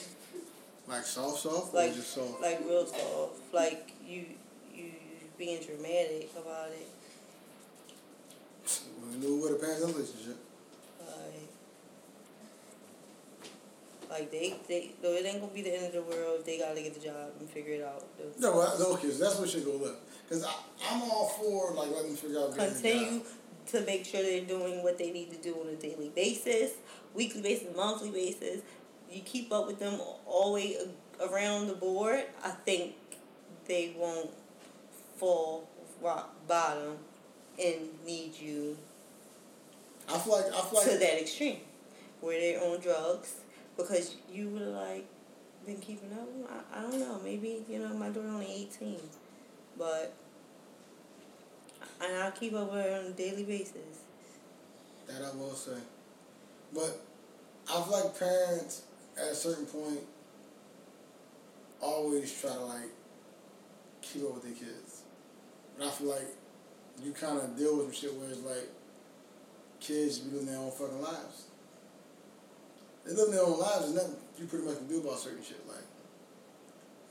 [0.88, 2.42] Like soft, soft, Like just soft.
[2.42, 3.54] like real soft.
[3.54, 4.26] Like you
[4.74, 4.92] you
[5.38, 6.88] being dramatic about it.
[9.12, 10.38] We knew what a parent relationship.
[11.00, 11.50] Like
[14.10, 16.82] like they they though it ain't gonna be the end of the world they gotta
[16.82, 18.04] get the job and figure it out.
[18.40, 19.98] No, well, okay, so that's what should go left.
[20.30, 20.54] Cause I,
[20.92, 22.56] I'm all for like letting them figure out.
[22.56, 23.22] continue.
[23.72, 26.72] To make sure they're doing what they need to do on a daily basis,
[27.14, 28.62] weekly basis, monthly basis.
[29.12, 30.78] You keep up with them all the way
[31.30, 32.24] around the board.
[32.44, 32.94] I think
[33.68, 34.30] they won't
[35.18, 35.68] fall
[36.02, 36.98] rock bottom
[37.62, 38.78] and need you
[40.12, 41.58] I feel like I feel like to that extreme
[42.22, 43.36] where they're on drugs
[43.78, 45.06] because you would have like
[45.66, 46.28] been keeping up.
[46.74, 47.20] I, I don't know.
[47.24, 49.00] Maybe you know my daughter only eighteen,
[49.78, 50.14] but
[52.02, 54.00] and I keep up with her on a daily basis.
[55.08, 55.78] that I will say,
[56.74, 57.02] but
[57.70, 58.84] I feel like parents
[59.18, 60.00] at a certain point
[61.82, 62.90] always try to like
[64.02, 65.04] keep up with their kids.
[65.78, 66.28] But I feel like
[67.04, 68.70] you kind of deal with some shit where it's like
[69.80, 71.44] kids be living their own fucking lives.
[73.06, 73.80] They live their own lives.
[73.82, 75.66] There's nothing you pretty much can do about certain shit.
[75.68, 75.78] Like,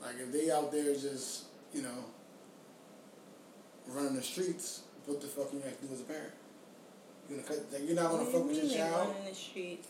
[0.01, 2.05] like if they out there just you know
[3.89, 6.33] running the streets, what the fuck are you to do as a parent?
[7.29, 7.65] You're gonna cut.
[7.71, 9.07] Like, you're not gonna What fuck you with your child.
[9.09, 9.87] running the streets?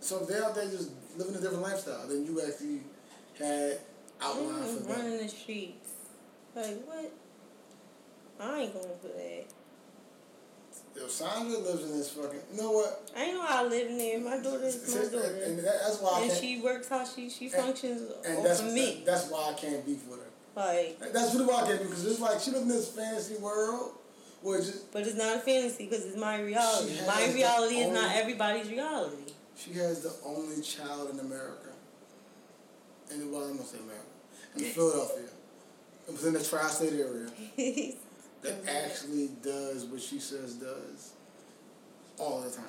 [0.00, 2.80] So if they're out there just living a different lifestyle, then you actually
[3.38, 3.78] had
[4.20, 4.96] outlined for that.
[4.96, 5.90] running the streets.
[6.54, 7.12] Like what?
[8.38, 9.44] I ain't going for that.
[10.94, 13.10] If Sandra lives in this fucking, you know what?
[13.14, 14.18] I ain't know I live in there.
[14.20, 15.40] My daughter is my daughter.
[15.44, 18.62] and that, that's why I And she works how she she functions and off that's
[18.62, 19.02] me.
[19.04, 20.25] that's why I can't beef with her.
[20.56, 23.92] Like, That's why I can't because it's like she lives in this fantasy world
[24.40, 26.94] where just but it's not a fantasy because it's my reality.
[27.06, 29.32] My reality is not everybody's reality.
[29.54, 31.68] she has the only child in America.
[33.12, 34.06] And well, I'm gonna say America,
[34.56, 35.28] in Philadelphia,
[36.08, 37.28] it was in the tri-state area.
[38.42, 41.12] that actually does what she says does
[42.18, 42.64] all the time.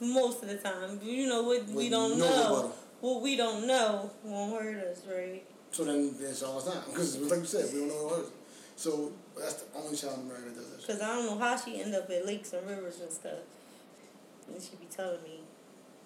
[0.00, 2.72] Most of the time, you know what we don't no know.
[3.00, 5.44] What we don't know won't hurt us, right?
[5.70, 8.22] So then it's all the time because, like you said, we don't know what it
[8.24, 8.30] is.
[8.76, 10.86] So that's the only child in America that does that.
[10.86, 13.38] Because I don't know how she end up at lakes and rivers and stuff.
[14.48, 15.40] And she be telling me,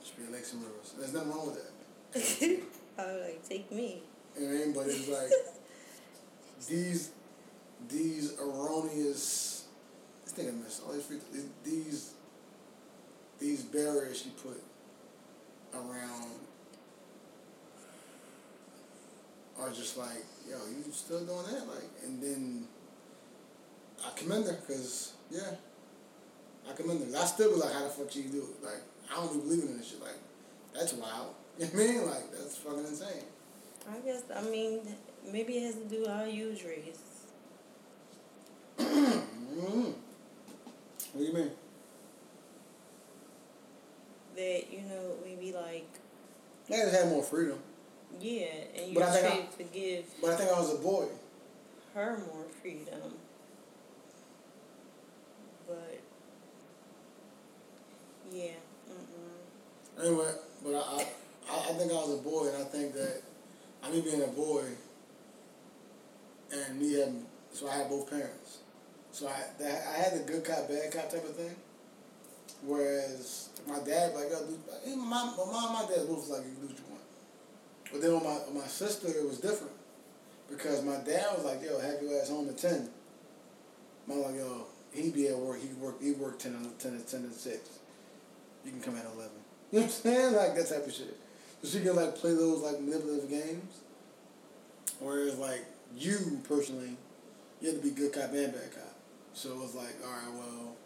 [0.05, 0.95] Should be at lakes and rivers.
[0.99, 1.71] There's nothing wrong with that.
[2.99, 4.03] I was like, take me.
[4.37, 4.73] You know what I mean?
[4.75, 5.31] But it's like
[6.69, 7.11] these
[7.89, 9.65] these erroneous.
[10.25, 10.83] This thing I missed.
[10.87, 11.09] All these
[11.65, 12.15] these
[13.39, 14.62] these barriers she put
[15.75, 16.31] around
[19.61, 21.66] are just like, yo, you still doing that?
[21.66, 22.64] Like, and then
[24.05, 25.52] I commend her because yeah,
[26.68, 27.18] I commend her.
[27.18, 28.64] I still be like, how the fuck she do it?
[28.64, 30.00] Like, I don't be believing in this shit.
[30.00, 30.18] Like,
[30.74, 31.34] that's wild.
[31.57, 32.07] You know what I mean?
[32.07, 33.22] Like, that's fucking insane.
[33.88, 34.80] I guess, I mean,
[35.30, 36.98] maybe it has to do with our use race.
[38.76, 39.94] Mm.
[41.12, 41.50] What do you mean?
[44.34, 45.86] That, you know, maybe like,
[46.68, 47.59] just had more freedom.
[48.21, 48.47] Yeah,
[48.77, 51.07] and you But I think I- to give But I think I was a boy.
[51.95, 53.01] her more freedom.
[55.67, 56.01] But,
[58.33, 58.51] yeah,
[58.91, 60.05] mm-mm.
[60.05, 61.07] Anyway, but I,
[61.51, 63.23] I, I think I was a boy, and I think that
[63.83, 64.65] I me being a boy,
[66.53, 68.59] and me having, so I had both parents.
[69.12, 71.55] So I, that, I had the good cop, bad cop type of thing.
[72.67, 76.45] Whereas my dad, like, yo, do, even my, my mom, my dad both was like,
[76.45, 76.93] you do what you want.
[77.95, 79.72] But then with my, with my sister, it was different.
[80.51, 82.90] Because my dad was like, yo, have your ass home at 10.
[84.09, 87.07] Mom like, yo, he be at work, he work, he work 10, to- 10, to
[87.09, 87.78] 10 to 6.
[88.64, 89.20] You can come at 11.
[89.70, 90.34] You know what I'm saying?
[90.34, 91.16] Like, that type of shit.
[91.62, 93.78] So she can, like, play those, like, manipulative games.
[94.99, 95.64] Whereas, like,
[95.97, 96.97] you, personally,
[97.61, 98.95] you had to be good cop and bad cop.
[99.34, 100.76] So it was like, all right, well,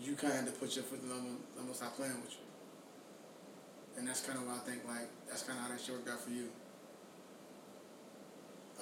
[0.00, 2.14] you kind of had to put your foot in I'm gonna- I'm gonna stop playing
[2.22, 2.49] with you.
[4.00, 6.08] And that's kind of what I think, like, that's kind of how that shit worked
[6.08, 6.48] out for you.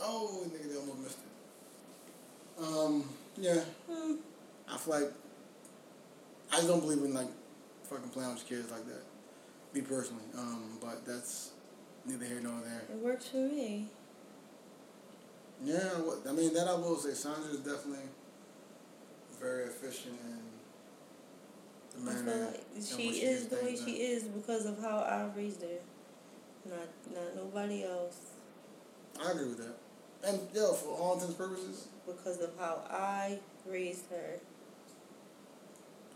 [0.01, 2.62] Oh, nigga, they almost missed it.
[2.62, 3.05] Um,
[3.37, 3.61] yeah,
[3.91, 4.14] Hmm.
[4.69, 5.12] I feel like,
[6.53, 7.27] I just don't believe in, like,
[7.91, 9.03] fucking playing with kids like that.
[9.75, 10.23] Me personally.
[10.37, 11.51] Um, but that's
[12.07, 12.85] neither here nor there.
[12.89, 13.89] It works for me.
[15.64, 15.95] Yeah,
[16.29, 17.12] I mean that I will say.
[17.14, 18.07] Sandra is definitely
[19.41, 20.48] very efficient I
[22.01, 22.23] manner.
[22.23, 25.79] feel like she is the way she is because of how I raised her.
[26.69, 28.19] Not not nobody else.
[29.25, 29.77] I agree with that.
[30.29, 34.41] And yo, for all intents and purposes, Because of how I raised her.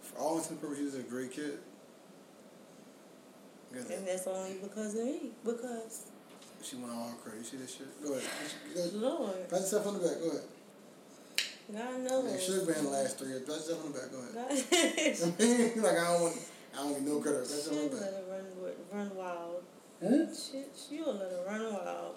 [0.02, 1.58] for all intents and purposes, she's a great kid.
[3.74, 5.30] And that's only because of me.
[5.44, 6.06] Because
[6.62, 7.38] she went all crazy.
[7.38, 8.04] You see this shit?
[8.04, 8.24] Go ahead.
[8.74, 8.92] Go ahead.
[8.94, 9.48] Lord.
[9.48, 10.18] Pat yourself on the back.
[10.20, 10.42] Go ahead.
[11.72, 12.32] God knows.
[12.32, 13.48] Yeah, should have been the last three years.
[13.48, 14.10] On the back.
[14.12, 15.16] Go ahead.
[15.76, 15.82] God.
[15.82, 16.36] Like I don't want,
[16.74, 17.40] I don't get no credit.
[17.40, 19.62] Yourself on the let her run, run wild.
[20.00, 20.34] Hmm?
[20.34, 22.16] She, she'll let her run wild.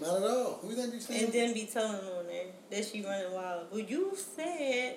[0.00, 0.58] Not at all.
[0.62, 1.24] Who think you saying?
[1.24, 3.66] And then be telling on her that she running wild.
[3.70, 4.96] Well, you said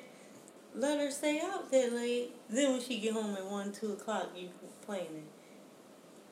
[0.76, 2.32] let her stay out that late.
[2.50, 5.28] Then when she get home at 1, 2 o'clock, you complaining.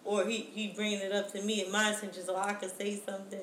[0.03, 3.01] Or he, he bringing it up to me at my attention so I could say
[3.05, 3.39] something.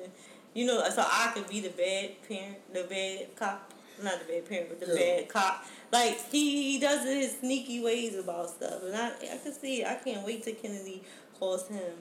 [0.53, 3.71] You know, so I could be the bad parent, the bad cop.
[4.03, 5.17] Not the bad parent, but the Yeah.
[5.21, 5.65] bad cop.
[5.91, 8.83] Like, he, he does his sneaky ways about stuff.
[8.83, 9.87] And I, I can see it.
[9.87, 11.03] I can't wait till Kennedy
[11.39, 11.93] calls him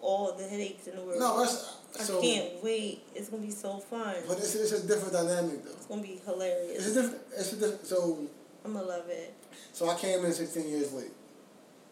[0.00, 1.18] all the headaches in the world.
[1.20, 2.20] no, that's I so.
[2.20, 3.02] can't wait.
[3.14, 4.16] It's gonna be so fun.
[4.28, 5.70] But it's, it's a different dynamic though.
[5.72, 6.86] It's gonna be hilarious.
[6.86, 7.22] It's a different.
[7.36, 7.86] It's a different.
[7.86, 8.18] So
[8.64, 9.32] I'm gonna love it.
[9.72, 11.12] so I came in sixteen years late.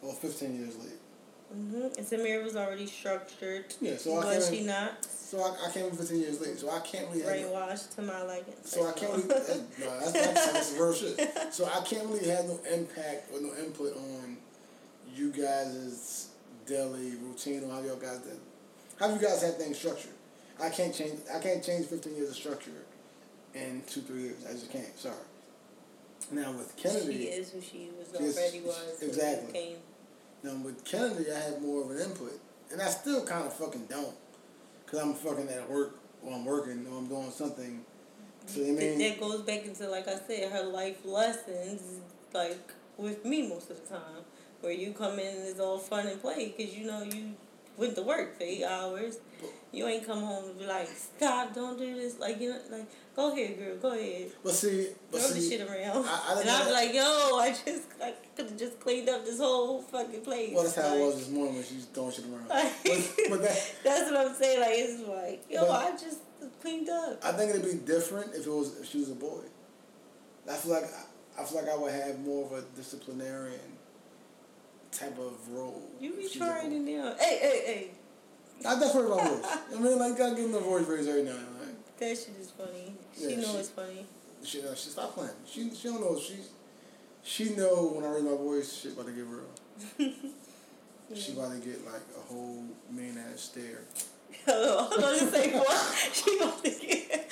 [0.02, 0.98] Well, 15 years late.
[1.52, 3.66] hmm And Samira was already structured.
[3.80, 4.56] Yeah, so I was can't.
[4.58, 6.58] she not So I, I came in 15 years late.
[6.58, 7.22] So I can't really.
[7.22, 8.52] no- brainwashed to my liking?
[8.64, 9.22] So I can't really.
[9.28, 9.48] That's,
[9.80, 11.18] no, that's, that's, that's real shit.
[11.52, 14.36] So I can't really have no impact or no input on
[15.16, 16.28] you guys'
[16.66, 18.36] daily routine or how y'all guys did.
[19.00, 20.12] How you guys have things structured.
[20.62, 21.18] I can't change.
[21.34, 22.84] I can't change 15 years of structure
[23.54, 24.44] in two three years.
[24.46, 24.98] I just can't.
[24.98, 25.14] Sorry.
[26.30, 27.06] Now with Kennedy.
[27.06, 28.98] She is who she was She is- already was.
[29.02, 29.52] exactly.
[29.54, 29.76] Came.
[30.42, 32.38] Now with Kennedy, I had more of an input,
[32.70, 34.14] and I still kind of fucking don't,
[34.92, 37.84] cause I'm fucking at work or I'm working or I'm doing something.
[38.46, 42.00] So That- mean, that goes back into like I said, her life lessons,
[42.34, 44.24] like with me most of the time,
[44.60, 47.34] where you come in and it's all fun and play because you know you
[47.82, 49.18] went to work for eight hours.
[49.72, 52.18] You ain't come home and be like, stop, don't do this.
[52.18, 55.60] Like you know, like go ahead, girl, go ahead, but see, but throw the shit
[55.60, 56.04] around.
[56.06, 59.38] I- I and be like, yo, I just I could have just cleaned up this
[59.38, 60.54] whole fucking place.
[60.54, 62.48] well, that's how like, it was this morning when she was throwing shit around.
[62.48, 64.60] Like, but, but that, that's what I'm saying.
[64.60, 66.20] Like it's like, yo, I just
[66.60, 67.24] cleaned up.
[67.24, 69.42] I think it'd be different if it was if she was a boy.
[70.50, 70.84] I feel like
[71.38, 73.60] I feel like I would have more of a disciplinarian
[74.92, 75.82] type of role.
[76.00, 77.14] You be if she was trying it now.
[77.18, 77.90] Hey, hey, hey.
[78.68, 79.58] I definitely my voice.
[79.74, 81.66] I mean, like, gotta give them the voice raise every now and then.
[81.68, 82.94] Like, That shit is funny.
[83.16, 84.06] She Yeah, know she- it's funny.
[84.44, 85.30] she, uh, she stop playing.
[85.46, 86.18] She, she don't know.
[86.20, 86.36] She,
[87.24, 90.12] she know when I raise my voice, shit about to get real.
[91.14, 93.82] She about to get like a whole mean ass stare.
[94.48, 96.10] I was gonna say what?
[96.12, 97.30] She about to get.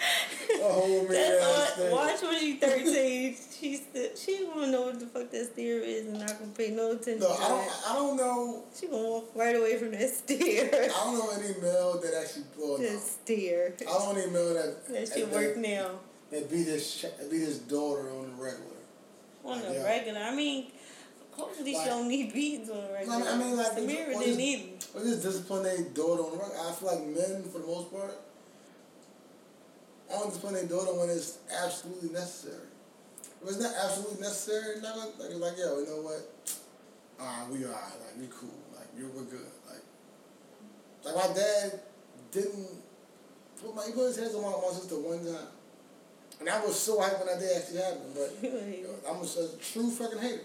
[0.63, 1.93] Whole That's what.
[1.93, 3.37] Watch when she thirteen.
[3.61, 4.09] She still.
[4.17, 7.21] She don't know what the fuck that steer is, and not gonna pay no attention.
[7.21, 7.71] No, to I don't.
[7.91, 8.65] I don't know.
[8.75, 10.71] She gonna walk right away from that steer.
[10.73, 12.45] I don't know any male that actually.
[12.59, 12.89] Well, no.
[12.89, 13.75] That stare.
[13.81, 15.91] I don't even know any male that That that, work now.
[16.31, 18.67] that beat his ch- that beat his daughter on the regular.
[19.45, 20.21] On the regular.
[20.21, 20.73] I mean,
[21.41, 23.18] hopefully Like- she don't need beads on I regular.
[23.18, 24.84] mean, I mean, like, Samira didn't need.
[24.93, 26.61] But just discipline their daughter on the regular.
[26.68, 28.16] I feel like men, for the most part,
[30.12, 32.66] only discipline their daughter when it's absolutely necessary.
[33.43, 36.28] If it's not absolutely necessary, not gonna, like, like yo, you know what?
[37.18, 39.82] Ah, we are like we cool, like you we're good, like.
[41.05, 41.80] Like my dad
[42.32, 42.68] didn't
[43.62, 45.49] put my he put his hands on my, my sister one time,
[46.41, 48.12] and I was so hyped when that day actually happened.
[48.14, 50.41] But yo, I'm a, a true fucking hater.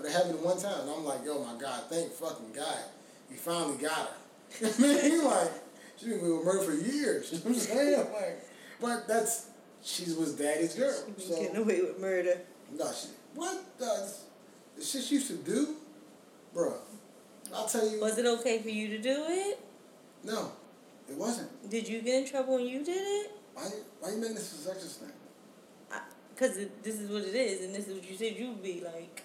[0.00, 2.78] But it happened one time, and I'm like, yo, my God, thank fucking God,
[3.28, 3.92] he finally got
[4.60, 4.66] her.
[4.78, 5.50] I mean, like
[5.98, 7.30] she been with murder for years.
[7.32, 8.06] You know what I'm saying?
[8.14, 8.44] Like,
[8.80, 9.48] but that's
[9.82, 10.94] she was daddy's girl.
[11.18, 12.40] She So getting away with murder.
[12.72, 14.24] no, she what does
[14.76, 15.76] the shit she used to do,
[16.56, 16.78] bruh.
[17.54, 18.00] I'll tell you.
[18.00, 19.60] Was it okay for you to do it?
[20.24, 20.52] No,
[21.10, 21.68] it wasn't.
[21.68, 23.32] Did you get in trouble when you did it?
[23.52, 23.68] Why?
[24.00, 25.12] Why you making this a sexist thing?
[26.34, 28.80] Because this is what it is, and this is what you said you would be
[28.82, 29.24] like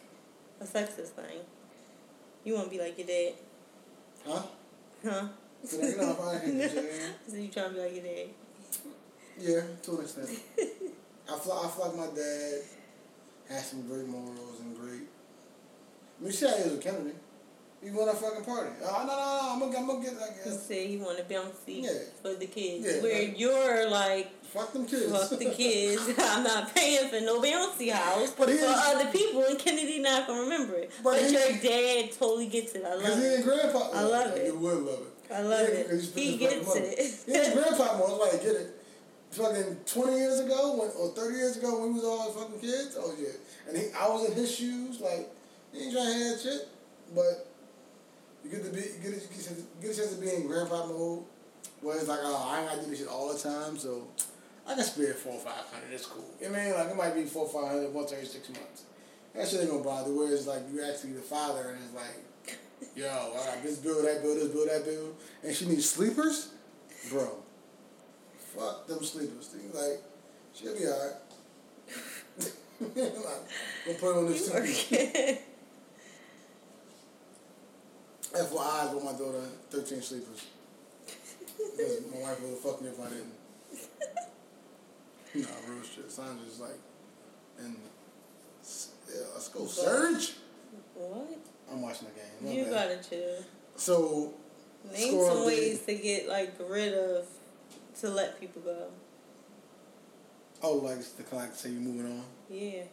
[0.61, 1.39] a sexist thing.
[2.43, 3.33] You want to be like your dad,
[4.27, 4.41] Huh?
[5.03, 5.27] huh?
[5.65, 6.99] So you know, if I hate you, Jay.
[7.27, 8.27] so you trying to be like your dad.
[9.39, 10.29] Yeah, to an extent.
[10.29, 12.61] I feel, I feel like my dad
[13.49, 15.01] has some great morals and great.
[16.19, 17.11] I mean, is with Kennedy.
[17.85, 18.71] He want a fucking party.
[18.83, 21.23] Oh, no, no, no, I'm gonna, I'm gonna get, I He said he want to
[21.25, 21.91] bouncy Yeah.
[22.19, 22.83] for the kids.
[22.85, 25.11] Yeah, Where like- you're like, Fuck them kids.
[25.11, 26.01] fuck the kids.
[26.17, 30.41] I'm not paying for no bouncy house But for other people, and Kennedy not gonna
[30.41, 30.89] remember it.
[31.03, 32.83] But But, he- your dad totally gets it.
[32.83, 33.35] I love it.
[33.35, 33.89] and grandpa.
[33.93, 34.47] I love it.
[34.47, 35.33] You would love it.
[35.33, 35.91] I love Yeah, it.
[35.91, 36.79] you He gets money.
[36.87, 37.27] it.
[37.27, 38.81] And grandpa more like get it.
[39.31, 42.95] Fucking twenty years ago, when, or thirty years ago, when we was all fucking kids.
[42.97, 43.27] Oh yeah,
[43.67, 45.01] and he, I was in his shoes.
[45.01, 45.29] Like
[45.73, 46.67] he ain't trying to have shit,
[47.13, 47.45] but
[48.45, 51.23] you get to be, you get you get a, chance- to be in grandpa mode,
[51.81, 54.07] where it's like, oh, I ain't gotta do this shit all the time, so
[54.67, 55.93] I can spare four or five hundred.
[55.93, 56.29] It's cool.
[56.39, 58.25] You know what I mean, like it might be four or five hundred once every
[58.25, 58.83] six months.
[59.33, 60.13] That shit ain't gonna bother.
[60.13, 62.57] Whereas like you actually the father, and it's like,
[62.95, 66.51] yo, I got this bill, that bill, this bill, that bill, and she needs sleepers,
[67.09, 67.37] bro.
[68.55, 69.47] Fuck them sleepers.
[69.47, 70.01] Thing like,
[70.53, 71.15] she'll be alright.
[72.79, 73.43] like,
[73.87, 75.39] we'll put on this TV.
[78.35, 80.45] FYI, bought my daughter 13 sleepers.
[81.77, 83.33] Because my wife would have fucked me if I didn't.
[85.35, 86.09] nah, real shit.
[86.11, 86.79] Saundra's like,
[87.59, 87.77] and
[89.09, 90.33] yeah, let's go Surge.
[90.95, 91.37] what?
[91.71, 92.57] I'm watching the game.
[92.57, 92.99] You bad.
[92.99, 93.43] gotta chill.
[93.75, 94.33] So,
[94.91, 97.25] Name some ways to get like rid of
[98.01, 98.87] to let people go.
[100.61, 102.23] oh, like the clock say you're moving on.
[102.49, 102.83] Yeah.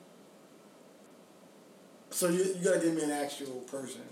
[2.11, 4.03] So you you gotta give me an actual person.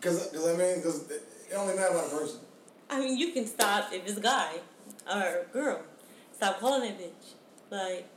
[0.00, 2.40] Cause, cause I mean, cause it it only matters about a person.
[2.88, 4.54] I mean, you can stop if it's a guy
[5.10, 5.82] or a girl.
[6.34, 7.34] Stop calling that bitch.
[7.70, 8.08] Like,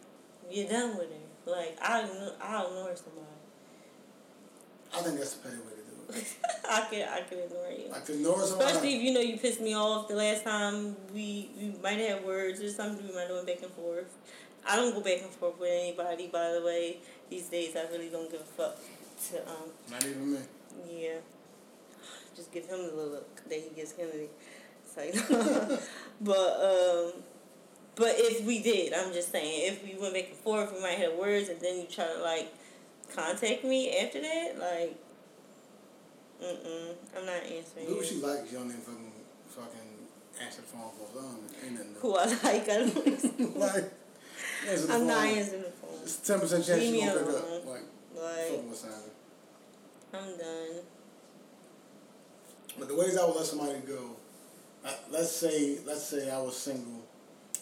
[0.49, 1.51] you're done with her.
[1.51, 3.27] Like, I don't know, I don't know her somebody.
[4.93, 6.35] I think that's the better way to do it.
[6.69, 7.91] I can I can ignore you.
[7.93, 8.67] I can ignore someone.
[8.67, 12.23] Especially if you know you pissed me off the last time we we might have
[12.23, 14.17] words or something we might have went back and forth.
[14.67, 16.27] I don't go back and forth with anybody.
[16.27, 16.97] By the way,
[17.29, 18.77] these days I really don't give a fuck.
[19.31, 19.69] To um.
[19.91, 20.39] Not even me.
[20.89, 21.17] Yeah.
[22.35, 24.29] Just give him the look that he gives Kennedy.
[24.83, 25.29] It's like,
[26.21, 27.13] but um,
[27.95, 30.97] but if we did, I'm just saying, if we went back and forth, we might
[30.97, 32.53] have words, and then you try to like
[33.13, 34.97] contact me after that, like,
[36.41, 37.87] mm mm, I'm not answering.
[37.87, 38.17] Do what you.
[38.17, 38.51] you like.
[38.51, 39.11] You don't even fucking
[39.47, 41.95] fucking answer the phone for nothing.
[42.01, 43.55] Who I like, I don't.
[43.59, 43.93] like.
[44.69, 45.07] I'm phone.
[45.07, 45.99] not answering the phone.
[46.03, 47.65] It's ten percent chance me gonna pick up.
[47.65, 47.81] Like,
[48.15, 49.14] Like, fucking with Simon.
[50.17, 50.81] I'm done.
[52.77, 54.17] But the ways I would let somebody go,
[55.09, 57.03] let's say let's say I was single,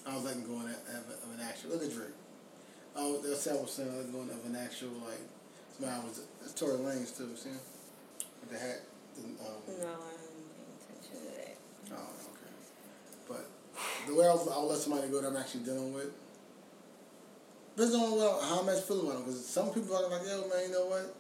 [0.08, 1.72] I was letting go of, an actual.
[1.72, 2.10] Look at Drake.
[2.96, 5.22] I was, let's say I was single, letting go of an actual like.
[5.78, 6.22] Somebody I was.
[6.44, 7.36] It's Tory Lanez too.
[7.36, 8.82] See, with the hat.
[9.16, 11.58] The, um, No, I don't pay attention to that.
[11.92, 12.54] Oh, okay.
[13.28, 13.50] But
[14.08, 16.12] the way I was, I would let somebody go that I'm actually dealing with.
[17.76, 18.02] Depends on
[18.42, 19.24] how much feel about them.
[19.24, 21.16] Because some people are like, yo, man, you know what?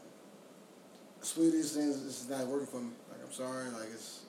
[1.23, 2.91] Sweet, these things, this is not working for me.
[3.09, 3.69] Like, I'm sorry.
[3.69, 4.23] Like, it's,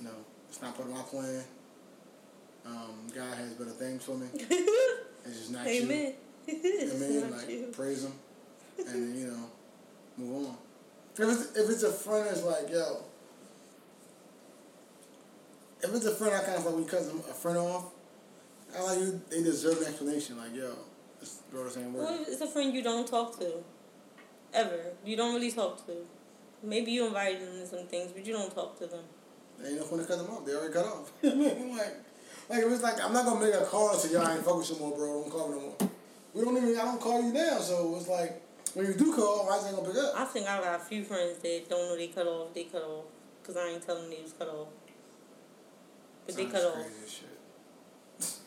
[0.00, 0.14] you know,
[0.48, 1.44] it's not part of my plan.
[2.66, 4.26] Um, God has better things for me.
[5.28, 5.82] It's just not you.
[5.82, 6.12] Amen.
[6.46, 7.66] It's mean, not like, you.
[7.72, 8.12] praise him.
[8.78, 9.50] And then, you know,
[10.16, 10.56] move on.
[11.18, 12.98] If it's, if it's a friend that's like, yo,
[15.82, 17.86] if it's a friend I kind of like you cut a friend off,
[18.76, 20.36] I like you, they deserve an explanation.
[20.38, 20.74] Like, yo,
[21.18, 22.22] this bro this ain't Well, working.
[22.22, 23.64] if it's a friend you don't talk to,
[24.56, 24.80] ever.
[25.04, 25.92] You don't really talk to.
[26.62, 29.04] Maybe you invite them to some things, but you don't talk to them.
[29.58, 30.44] There ain't no point to cut them off.
[30.44, 31.12] They already cut off.
[31.22, 34.44] Like, like if it's like I'm not gonna make a call and y'all I ain't
[34.44, 35.18] fuck with you no more, bro.
[35.18, 35.76] I don't call me no more.
[36.34, 36.78] We don't even.
[36.78, 38.40] I don't call you now, so it's like
[38.74, 40.12] when you do call, I just ain't gonna pick up.
[40.16, 42.54] I think I got a few friends that don't know they cut off.
[42.54, 43.06] They cut off
[43.42, 44.68] because I ain't telling them they was cut off.
[46.26, 46.74] But they cut off.
[46.74, 48.40] crazy as shit.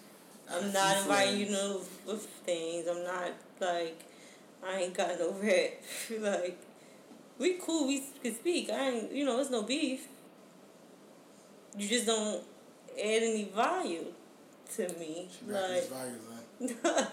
[0.50, 2.88] I I'm not inviting you friends- with things.
[2.88, 4.00] I'm not like
[4.66, 5.72] I ain't got no red.
[6.20, 6.60] like
[7.38, 7.88] we cool.
[7.88, 8.70] We can speak.
[8.70, 9.12] I ain't.
[9.12, 10.08] You know, it's no beef.
[11.78, 12.44] You just don't
[12.98, 14.06] add any value
[14.76, 15.30] to me.
[15.32, 16.74] She Like values.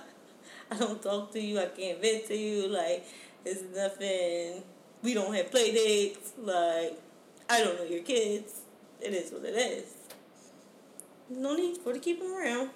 [0.71, 1.61] I don't talk to you.
[1.61, 2.69] I can't vent to you.
[2.69, 3.05] Like
[3.45, 4.63] it's nothing.
[5.03, 6.33] We don't have play dates.
[6.39, 7.01] Like
[7.49, 8.61] I don't know your kids.
[9.01, 9.93] It is what it is.
[11.29, 12.71] No need for to keep them around.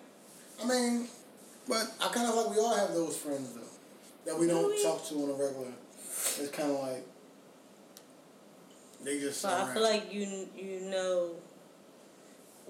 [0.63, 1.09] I mean,
[1.69, 3.70] but I kind of like we all have those friends though
[4.27, 5.73] that we don't Do talk to on a regular.
[6.39, 7.07] It's kind of like
[9.05, 9.43] they just.
[9.43, 11.31] But I feel like you you know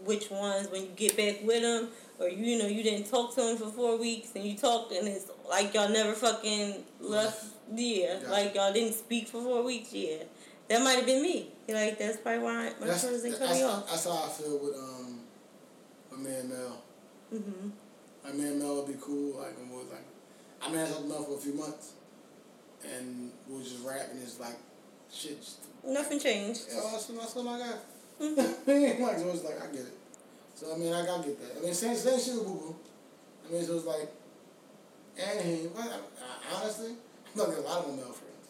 [0.05, 1.88] which ones when you get back with them,
[2.18, 4.92] or you, you know you didn't talk to them for four weeks and you talked
[4.92, 7.44] and it's like y'all never fucking left.
[7.74, 8.30] Yeah, Yeah.
[8.30, 9.92] like y'all didn't speak for four weeks.
[9.92, 10.22] Yeah,
[10.68, 11.51] that might have been me.
[11.68, 13.88] Like that's probably why my that's, friends didn't cut me off.
[13.88, 15.20] that's how I feel with um
[16.11, 16.82] with me and Mel.
[18.24, 19.38] Like me and Mel would be cool.
[19.38, 20.05] Like when we was like,
[20.63, 21.93] I mean, I talked to Mel for a few months,
[22.85, 24.19] and we was just rapping.
[24.23, 24.57] It's like
[25.13, 25.41] shit.
[25.41, 26.63] Just, Nothing changed.
[26.69, 27.79] yeah, that's, that's what I got.
[28.21, 28.37] Mhm.
[29.07, 29.97] like so it's like I get it.
[30.55, 31.61] So I mean I gotta get that.
[31.61, 32.77] I mean same same shit with Boo.
[33.49, 34.11] I mean so it's like
[35.19, 35.71] and him.
[35.79, 38.49] I, I, honestly, I'm not getting a lot of my male friends.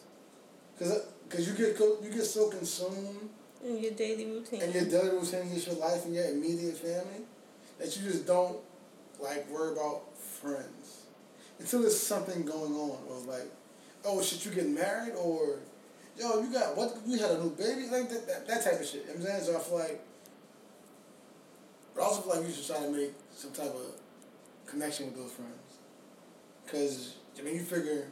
[0.77, 3.29] Cause, Cause you get co- you get so consumed
[3.65, 4.61] In your daily routine.
[4.61, 7.23] in your daily routine, just your life and your immediate family,
[7.79, 8.57] that you just don't
[9.21, 10.80] like worry about friends
[11.61, 12.97] until there's something going on.
[13.07, 13.49] Or like,
[14.03, 15.59] oh shit, you getting married or
[16.19, 16.97] yo, you got what?
[17.05, 19.05] You had a new baby, like that, that, that type of shit.
[19.07, 19.43] You know what I'm saying?
[19.43, 20.01] So I feel like,
[21.95, 23.95] but I also feel like you should try to make some type of
[24.65, 25.55] connection with those friends.
[26.67, 28.07] Cause I mean, you figure,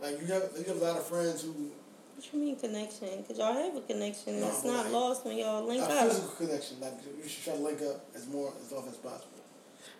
[0.00, 1.70] like you have you have a lot of friends who
[2.14, 3.08] What you mean connection?
[3.22, 4.40] Because y'all have a connection.
[4.40, 6.08] No, it's not like- lost when y'all link a up.
[6.08, 6.80] physical connection.
[6.80, 9.35] Like you should try to link up as more as often as possible.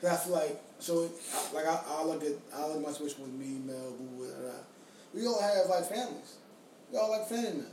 [0.00, 1.10] Cause I feel like so
[1.54, 4.28] like I I look at I look at my situation with me, Mel, Boo, Boo,
[4.28, 4.58] da, da.
[5.14, 6.36] we all have like families.
[6.92, 7.66] We all like family men.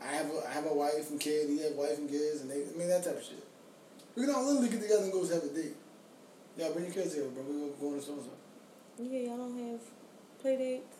[0.00, 1.48] I have a I have a wife and kid.
[1.48, 3.44] He have wife and kids, and they I mean that type of shit.
[4.14, 5.76] We can all literally get together and go have a date.
[6.56, 7.42] Yeah, bring your kids here, bro.
[7.44, 8.30] We go to so and so.
[8.98, 9.80] Yeah, y'all don't have
[10.40, 10.96] play dates.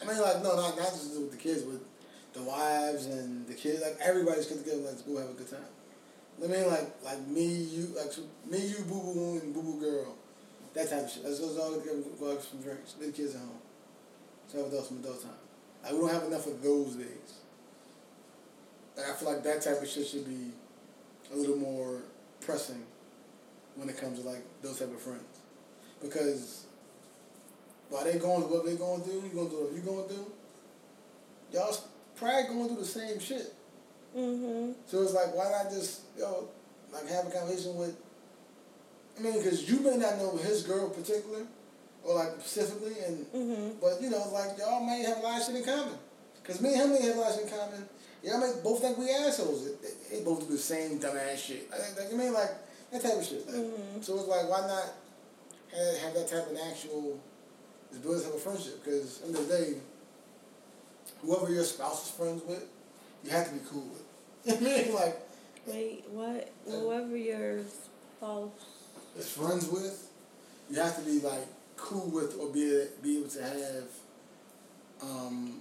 [0.00, 1.84] I mean, like, no, not, not just with the kids, with
[2.32, 3.82] the wives and the kids.
[3.82, 5.60] Like, everybody's get together, like, to go have a good time.
[6.42, 8.12] I mean, like, like me, you, like,
[8.50, 10.14] me, you, boo boo, and boo boo girl.
[10.74, 11.24] That type of shit.
[11.24, 13.60] Let's let's all go out some drinks, leave the kids at home.
[14.48, 15.32] So have adult some adult time.
[15.82, 17.38] Like, we don't have enough of those days.
[18.96, 20.52] Like, I feel like that type of shit should be
[21.32, 22.02] a little more
[22.40, 22.82] pressing
[23.76, 25.40] when it comes to, like, those type of friends.
[26.02, 26.66] Because
[27.88, 30.32] while they going what they going through, you gonna do what you going through.
[31.52, 31.76] Y'all,
[32.16, 33.54] probably going through the same shit.
[34.16, 34.74] Mhm.
[34.86, 36.48] So it's like, why not just, you know,
[36.92, 37.96] like have a conversation with,
[39.18, 41.46] I mean, because you may not know his girl in particular,
[42.04, 43.80] or like specifically, and, Mhm.
[43.80, 45.98] but you know, like y'all may have a lot of shit in common.
[46.42, 47.88] Because me and him may have a lot of shit in common.
[48.22, 49.64] Y'all may both think we assholes.
[50.10, 51.70] They, both do the same dumbass shit.
[51.70, 52.50] Like, like, I mean, like,
[52.90, 53.46] that type of shit.
[53.46, 54.04] Like, Mhm.
[54.04, 54.92] So it's like, why not
[55.74, 57.18] have, have that type of actual,
[57.90, 58.84] just build this type of friendship?
[58.84, 59.80] Because at the end of the day,
[61.22, 62.64] whoever your spouse is friends with,
[63.24, 64.01] you have to be cool with.
[64.44, 64.94] You know I mean?
[64.94, 65.18] Like,
[65.66, 66.52] Wait, what?
[66.66, 68.50] Whoever your spouse.
[69.16, 70.10] is friends with,
[70.70, 73.84] you have to be like cool with or be be able to have,
[75.02, 75.60] um,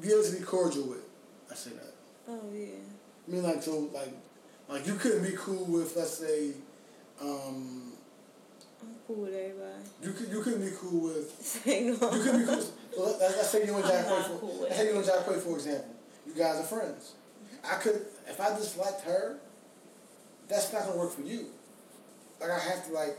[0.00, 1.04] be able to be cordial with.
[1.50, 1.94] I say that.
[2.28, 2.66] Oh yeah.
[3.26, 4.12] I mean, like so, like,
[4.68, 6.52] like you couldn't be cool with, let's say,
[7.22, 7.92] um,
[8.82, 9.72] I'm cool with everybody.
[10.02, 11.92] you could you couldn't be cool with Say no.
[12.12, 12.64] You could be cool.
[12.98, 14.38] Let, let's say you and Jack Quay for.
[14.38, 15.93] cool with let's say you and Jack Quay for example.
[16.34, 17.12] You guys are friends.
[17.64, 19.36] I could, if I disliked her,
[20.48, 21.46] that's not gonna work for you.
[22.40, 23.16] Like I have to like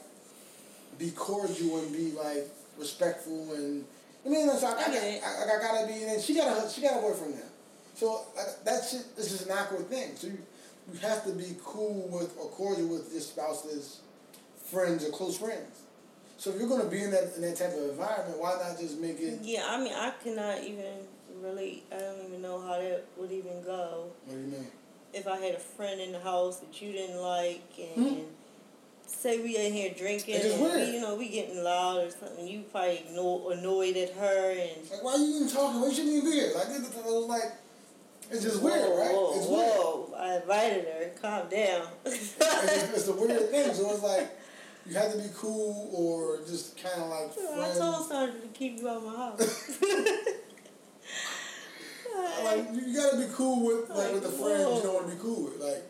[0.99, 3.86] be cordial and be like respectful and.
[4.26, 5.20] I mean, so I, I, I.
[5.24, 7.41] I, I, gotta be, and she got a she got a boyfriend now.
[7.95, 10.16] So like, that shit, this is an awkward thing.
[10.16, 10.39] So you,
[10.91, 14.01] you have to be cool with or cordial with your spouse's
[14.57, 15.82] friends or close friends.
[16.38, 18.99] So if you're gonna be in that in that type of environment, why not just
[18.99, 19.39] make it?
[19.41, 21.07] Yeah, I mean, I cannot even
[21.45, 21.85] relate.
[21.91, 24.07] I don't even know how that would even go.
[24.25, 24.67] What do you mean?
[25.13, 28.19] If I had a friend in the house that you didn't like, and Hmm.
[29.07, 32.63] say we in here drinking, and we, you know, we getting loud or something, you
[32.71, 35.79] probably ignore, annoyed at her, and Like, why are you even talking?
[35.81, 36.51] Why shouldn't even be here?
[36.55, 37.51] Like, it, was like,
[38.31, 39.11] it's just weird, right?
[39.13, 40.19] Whoa, it's weird.
[40.19, 41.11] I invited her.
[41.21, 41.87] Calm down.
[42.05, 43.73] It's, just, it's a weird thing.
[43.73, 44.29] So it's like,
[44.87, 47.77] you have to be cool or just kind of like I friends.
[47.79, 49.79] told Saundra to keep you out of my house.
[52.43, 55.22] Like, you, gotta be cool with like with the friends you don't want to be
[55.22, 55.59] cool with.
[55.61, 55.84] Like,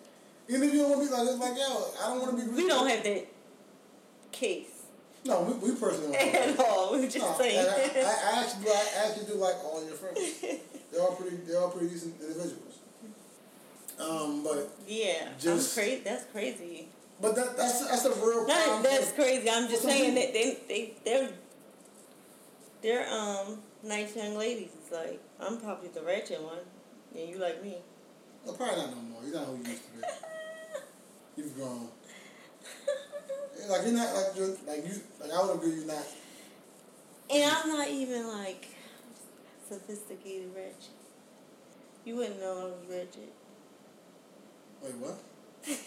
[0.48, 2.46] even if you don't want to be like, it's like, yo, I don't want to
[2.46, 2.52] be.
[2.64, 3.28] we don't have that
[4.32, 4.68] case
[5.26, 6.22] No, we, we personally don't.
[6.28, 6.94] have at all.
[6.98, 7.60] We just No, saying.
[7.60, 8.72] I, I, I actually do.
[8.72, 10.20] I actually do like all your friends.
[10.92, 11.38] They're all pretty.
[11.48, 12.80] They're all pretty decent individuals.
[14.00, 16.02] Um, but yeah, Just- crazy.
[16.04, 16.88] That's crazy.
[17.22, 19.50] but that that's that's a real Not that's crazy.
[19.50, 21.30] I'm just saying people- that they they they're
[22.82, 24.70] they're um nice young ladies.
[24.82, 26.60] It's like I'm probably the ratchet one,
[27.16, 27.78] and you like me.
[28.44, 29.22] Well, probably not no more.
[29.24, 30.04] You're not who you used to be.
[31.38, 31.88] You've grown.
[33.70, 36.04] Like you're not like you're like you like I would agree you're not.
[37.30, 38.68] And I'm not even like
[39.68, 40.92] sophisticated ratchet.
[42.04, 43.34] You wouldn't know I was ratchet.
[44.84, 45.18] Wait, what?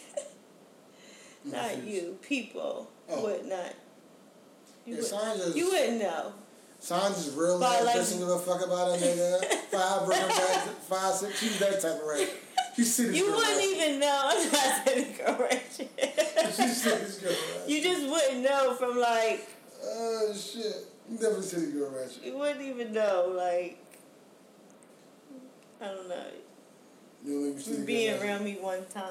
[1.44, 2.18] Not you.
[2.20, 3.22] People Oh.
[3.22, 3.72] would not.
[4.84, 6.32] You, Yeah, would, you wouldn't know.
[6.81, 9.45] Saundra's real But like- doesn't give a fuck about a nigga.
[9.70, 11.39] Five bring her back to five six.
[11.41, 12.31] She's that type of.
[12.76, 13.76] She's city You wouldn't right.
[13.76, 14.20] even know.
[14.31, 15.91] I'm not saying girl ratchet.
[16.57, 17.33] She's city girl.
[17.33, 17.68] Right.
[17.68, 19.47] you just wouldn't know from like
[19.85, 20.87] Oh shit!
[21.11, 22.24] You definitely city girl ratchet.
[22.24, 23.79] you wouldn't even know like
[25.81, 26.24] I don't know.
[27.24, 28.26] You city girl Being ratchet.
[28.26, 29.05] around me one time.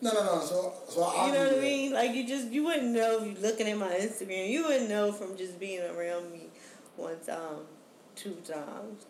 [0.00, 0.40] No, no, no.
[0.42, 1.92] So, so I You know what I mean?
[1.92, 4.48] Like you just you wouldn't know if you looking at my Instagram.
[4.48, 6.43] You wouldn't know from just being around me
[6.96, 7.66] one time, um,
[8.14, 9.06] two times.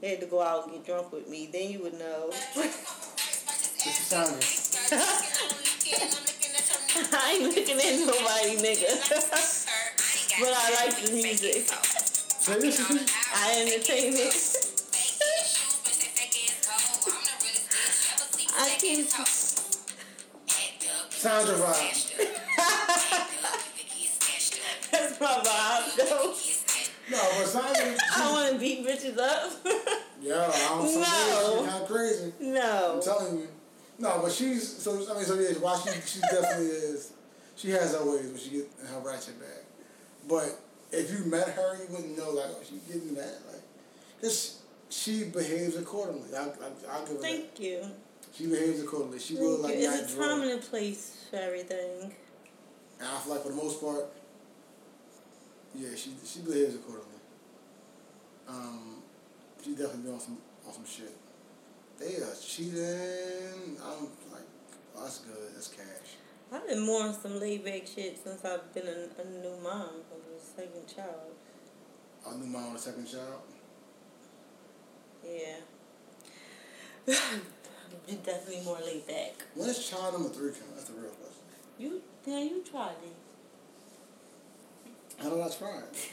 [0.00, 1.48] You had to go out and get drunk with me.
[1.52, 2.30] Then you would know.
[2.30, 4.42] This is Saundra.
[7.14, 8.90] I ain't looking at nobody, nigga.
[10.40, 11.68] but I like the music.
[11.68, 13.12] Say this is this.
[13.34, 14.34] I entertain it.
[18.58, 19.08] I can't.
[21.10, 22.18] Saundra vibe.
[24.92, 26.51] That's my vibe, though.
[27.12, 27.98] No, but Saundra.
[28.16, 29.52] I want to beat bitches up.
[30.24, 31.58] Yeah, I don't No.
[31.58, 32.32] She's kind of crazy.
[32.38, 32.92] no.
[32.94, 33.48] I'm telling you.
[33.98, 34.92] No, but she's so.
[35.10, 35.50] I mean, so yeah.
[35.58, 37.12] Why she she definitely is.
[37.56, 39.64] She has her ways when she get in her ratchet bag.
[40.28, 40.60] But
[40.92, 43.62] if you met her, you wouldn't know like oh, she getting mad like.
[44.20, 44.60] Cause
[44.90, 46.28] she behaves accordingly.
[46.36, 46.46] I, I,
[46.92, 47.22] I'll give her that.
[47.22, 47.82] Thank you.
[48.32, 49.18] She behaves accordingly.
[49.18, 49.90] She will like you.
[49.90, 52.12] It's a time and a place for everything.
[53.00, 54.04] And I feel like for the most part,
[55.74, 57.20] yeah, she she behaves accordingly.
[58.48, 59.02] Um,
[59.62, 61.16] she definitely be on some on some shit.
[61.98, 63.76] They are cheating.
[63.82, 64.48] I'm like,
[64.96, 65.54] oh, that's good.
[65.54, 66.16] That's cash.
[66.52, 70.02] I've been more on some laid back shit since I've been a, a new mom
[70.10, 71.32] of a second child.
[72.26, 73.42] A new mom with a second child.
[75.24, 75.56] Yeah.
[77.06, 79.44] You're definitely more laid back.
[79.54, 80.74] When is child number three coming?
[80.74, 81.42] That's the real question.
[81.78, 83.16] You, yeah, you tried it.
[85.22, 86.10] How do I try it?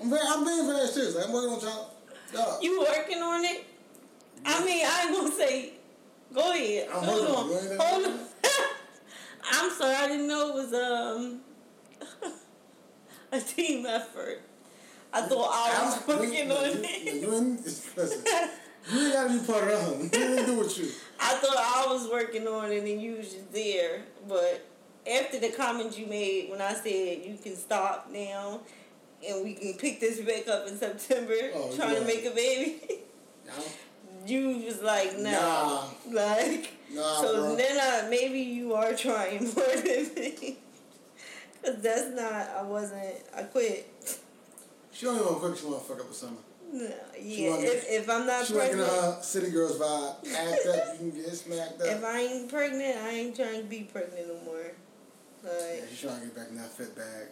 [0.00, 1.16] I'm very, I'm being very serious.
[1.16, 1.90] Like, I'm working on child.
[2.34, 2.58] No.
[2.60, 3.64] You working on it?
[4.44, 5.72] I mean, I ain't gonna say.
[6.34, 6.88] Go ahead.
[6.92, 7.34] I'm Hold on.
[7.36, 7.50] on.
[7.50, 8.18] You Hold on.
[9.52, 9.94] I'm sorry.
[9.94, 11.40] I didn't know it was um
[13.32, 14.42] a team effort.
[15.12, 17.22] I thought I was I'm- working you- on you- it.
[17.22, 18.24] You ain't, listen,
[18.92, 20.02] you ain't gotta be part of one.
[20.02, 20.88] Nothing to do with you.
[21.18, 24.02] I thought I was working on it and you was just there.
[24.28, 24.65] But
[25.10, 28.60] after the comment you made when I said you can stop now
[29.26, 31.98] and we can pick this back up in September Oh, trying yeah.
[32.00, 32.80] to make a baby,
[33.46, 33.52] Nah,
[34.26, 35.30] you was like, nah.
[35.30, 35.84] Nah.
[36.10, 37.56] Like, Nah, so bro.
[37.56, 40.56] then I, maybe you are trying more than me.
[41.62, 43.88] Because that's not, I wasn't, I quit.
[44.92, 45.58] She don't even want to cook.
[45.58, 46.36] She want to fuck up with summer.
[46.72, 46.90] No,
[47.20, 50.16] yeah, wanna- if, if I'm not She pregnant, her city girls vibe.
[50.34, 51.86] Act up, you can get smacked up.
[51.86, 54.72] if I ain't pregnant, I ain't trying to be pregnant no more.
[55.46, 57.28] Yeah, Like, she's trying to get back in that fit bag.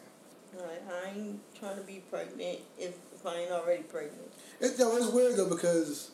[0.57, 4.33] like I ain't trying to be pregnant if, if I ain't already pregnant.
[4.61, 6.11] It's yo, it's weird though because,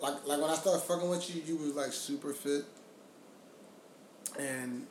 [0.00, 2.64] like, like when I started fucking with you, you was like super fit,
[4.38, 4.86] and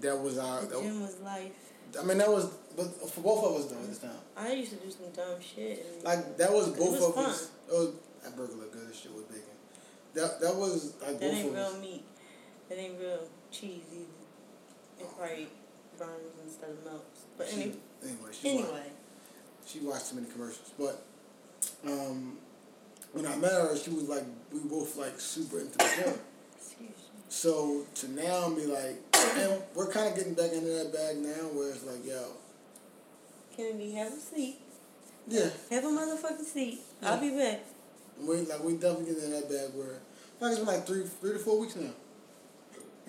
[0.00, 0.62] that was our.
[0.62, 1.52] The That, gym was life.
[1.98, 2.46] I mean, that was,
[2.76, 4.10] but for both of us though at this time.
[4.36, 5.86] I used to do some dumb shit.
[5.94, 7.24] And Like that was both was of fun.
[7.26, 7.50] us.
[7.68, 7.90] It was,
[8.22, 8.88] that burger looked good.
[8.88, 9.44] This shit with bacon.
[10.14, 11.80] That that was like that both ain't of real us.
[11.80, 12.04] meat.
[12.68, 14.04] That ain't real cheese either.
[15.00, 15.48] It probably
[15.98, 17.20] burns instead of melts.
[17.36, 17.72] But She- any,
[18.02, 18.82] anyway, she watched, anyway.
[19.66, 20.70] she watched too many commercials.
[20.78, 21.02] But
[21.86, 22.38] um,
[23.12, 26.18] when I met her, she was like we both like super into the gym.
[27.28, 28.96] So to now be like,
[29.36, 32.22] and we're kind of getting back into that bag now, where it's like, yo,
[33.56, 34.58] Kennedy, have a seat.
[35.26, 36.80] yeah, Have a motherfucking seat.
[37.02, 37.60] I'll be back.
[38.20, 39.98] we like we definitely getting in that bag where,
[40.40, 41.90] like it's been like three, three to four weeks now.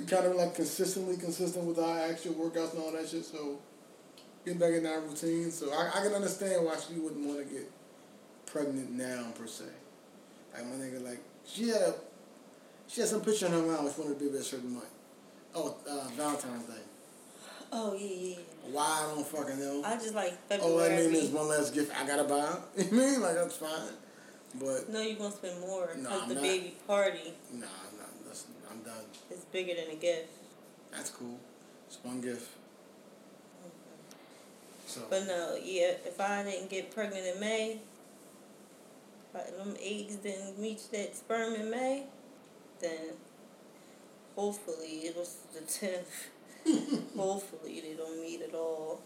[0.05, 3.25] Kind of like consistently consistent with our actual workouts and all that shit.
[3.25, 3.57] So
[4.45, 5.49] getting back in our routine.
[5.51, 7.69] So I, I can understand why she wouldn't want to get
[8.45, 9.65] pregnant now per se.
[10.53, 11.95] Like my nigga, like she had a,
[12.87, 14.85] she had some picture in her mind which wanted to be a certain month.
[15.55, 16.81] Oh, uh, Valentine's Day.
[17.71, 18.35] Oh yeah, yeah.
[18.71, 19.81] Why I don't fucking know.
[19.83, 21.07] I just like All I February.
[21.07, 22.55] mean is one last gift I gotta buy.
[22.77, 23.21] You I mean?
[23.21, 23.89] Like that's fine.
[24.55, 26.43] But no, you're gonna spend more because I'm the not.
[26.43, 27.67] baby party nah, nah,
[28.87, 29.05] done.
[29.31, 30.29] is bigger than a gift.
[30.91, 31.39] That's cool.
[31.87, 32.49] It's one gift.
[34.85, 37.79] So But no, yeah, if I didn't get pregnant in May,
[39.35, 42.03] if them eggs didn't reach that sperm in May,
[42.79, 43.13] then
[44.35, 46.29] hopefully it was the tenth.
[47.15, 49.01] hopefully they don't meet at all.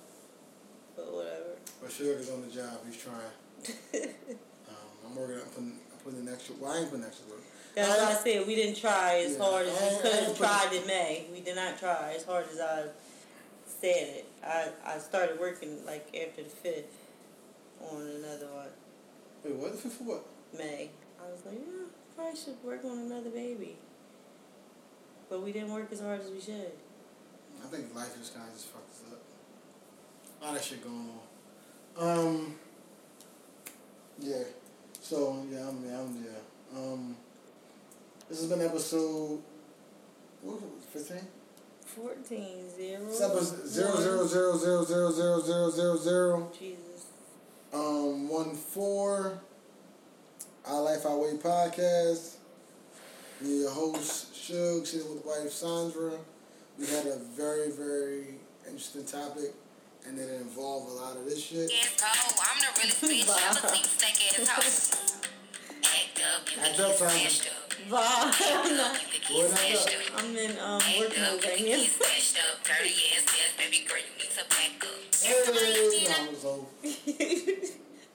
[0.96, 1.56] But whatever.
[1.82, 2.80] but Shug is on the job.
[2.86, 4.06] He's trying.
[4.70, 4.76] Um,
[5.06, 6.56] I'm working on putting, I'm putting an extra.
[6.60, 7.44] Well, I ain't putting extra work.
[7.76, 10.14] That's I- why I said we didn't try as Yeah, hard as I- we could
[10.14, 11.26] ain't have tried in May.
[11.32, 12.86] We did not try as hard as I
[13.66, 14.26] said it.
[14.44, 16.98] I, I started working like after the fifth
[17.82, 18.68] on another one.
[19.44, 19.76] Wait, what?
[19.80, 20.26] For for what?
[20.58, 20.90] May.
[21.20, 23.78] I was like, yeah, probably should work on another baby.
[25.30, 26.72] But we didn't work as hard as we should.
[27.64, 29.20] I think life just kind of just fucked us up.
[30.42, 31.10] A lot of shit going
[31.98, 32.18] on.
[32.18, 32.56] Um.
[34.20, 34.44] Yeah.
[35.02, 36.78] So yeah, I'm yeah, I'm yeah.
[36.80, 37.16] Um.
[38.32, 39.42] This has been episode.
[40.42, 41.00] What was it?
[41.00, 41.28] Fifteen.
[41.84, 43.01] 14, 0.
[43.10, 46.51] It's episode zero zero zero zero zero zero zero zero zero.
[46.58, 47.08] Jesus.
[47.74, 49.38] Um, one four.
[50.66, 52.36] Our Life Our Way podcast.
[53.42, 56.18] Me, your host Shug, sitting with wife Saundra.
[56.80, 58.36] We had a very very
[58.66, 59.51] interesting topic,
[60.08, 61.70] and it involved a lot of this shit.
[61.70, 62.08] Yes, go.
[62.08, 65.22] I'm the realest bitch ever seen snake ass house.
[65.84, 68.33] Act up, you Act up, get Simon.
[68.33, 68.62] smashed up.
[68.62, 68.62] Bye.
[68.62, 69.93] Act up, you can Boy, get not smashed up.
[70.16, 70.24] up.
[70.24, 71.66] I'm in um, work mode right now.
[71.66, 72.63] get smashed up.
[72.63, 74.99] Dirty ass ass, baby girl, you need to back up.
[75.21, 75.33] Hey,
[76.43, 76.67] no,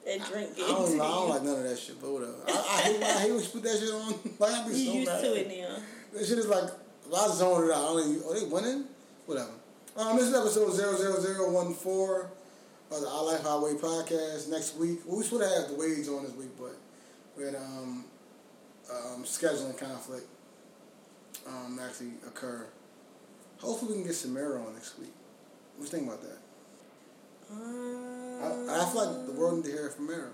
[0.06, 2.34] that drink I don't, know, I don't like none of that shit, but whatever.
[2.46, 4.14] I, I hate when I hate when you put that shit on.
[4.38, 5.20] Like I be You so used mad.
[5.22, 5.76] to it now.
[6.12, 7.82] That shit is like if I zoned it out.
[7.82, 8.84] I only oh they winning,
[9.26, 9.50] whatever.
[9.96, 12.30] Um, this is episode zero zero zero one four
[12.92, 14.48] of the Our Life Our Way podcast.
[14.48, 16.76] Next week, well, we should have had the Wades on this week, but
[17.36, 18.04] we had um,
[18.90, 20.26] um scheduling conflict
[21.46, 22.66] um actually occur.
[23.58, 25.12] Hopefully, we can get Samara on next week.
[25.76, 26.38] What you think about that?
[27.50, 28.40] Um,
[28.70, 30.30] I, I feel like the world needs to hear from Mara.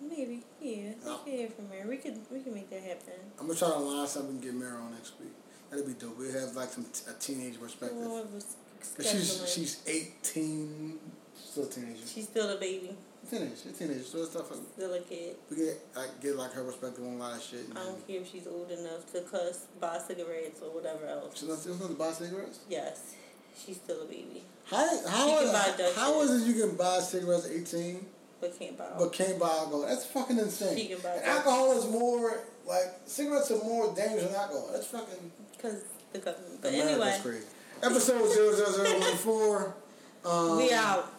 [0.00, 0.90] Maybe, yeah.
[1.04, 1.18] No.
[1.18, 1.86] Can hear from her.
[1.88, 3.14] We could, we can make that happen.
[3.38, 5.32] I'm gonna try to line something and get Mara on next week.
[5.70, 6.18] That'd be dope.
[6.18, 7.98] We have like some t- a teenage perspective.
[7.98, 8.56] Well, it was
[8.96, 10.98] 'Cause she's she's 18,
[11.36, 12.06] still a teenager.
[12.06, 12.96] She's still a baby,
[13.32, 13.62] teenage.
[13.62, 14.04] She's teenage.
[14.04, 14.48] So it's tough.
[14.48, 15.36] For, Still a kid.
[15.50, 17.66] We get like get like her perspective on a lot of shit.
[17.72, 21.38] I don't care if she's old enough to cuss, buy cigarettes, or whatever else.
[21.38, 22.60] She's not still to buy cigarettes.
[22.68, 23.14] Yes,
[23.58, 24.42] she's still a baby.
[24.66, 28.06] How how, how, how is it you can buy cigarettes at eighteen?
[28.40, 28.84] But can't buy.
[28.84, 29.06] Alcohol.
[29.06, 29.82] But can't buy alcohol.
[29.82, 30.76] That's fucking insane.
[30.76, 31.20] She can buy.
[31.24, 34.70] Alcohol is more like cigarettes are more dangerous than alcohol.
[34.72, 35.30] That's fucking.
[35.56, 35.82] Because
[36.12, 37.18] because but America's anyway.
[37.22, 37.46] Crazy.
[37.82, 39.74] Episode zero zero zero one four.
[40.24, 41.12] Um, we out.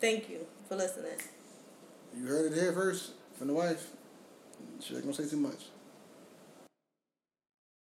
[0.00, 1.12] Thank you for listening.
[2.16, 3.88] You heard it here first from the wife.
[4.80, 5.66] She ain't gonna say too much.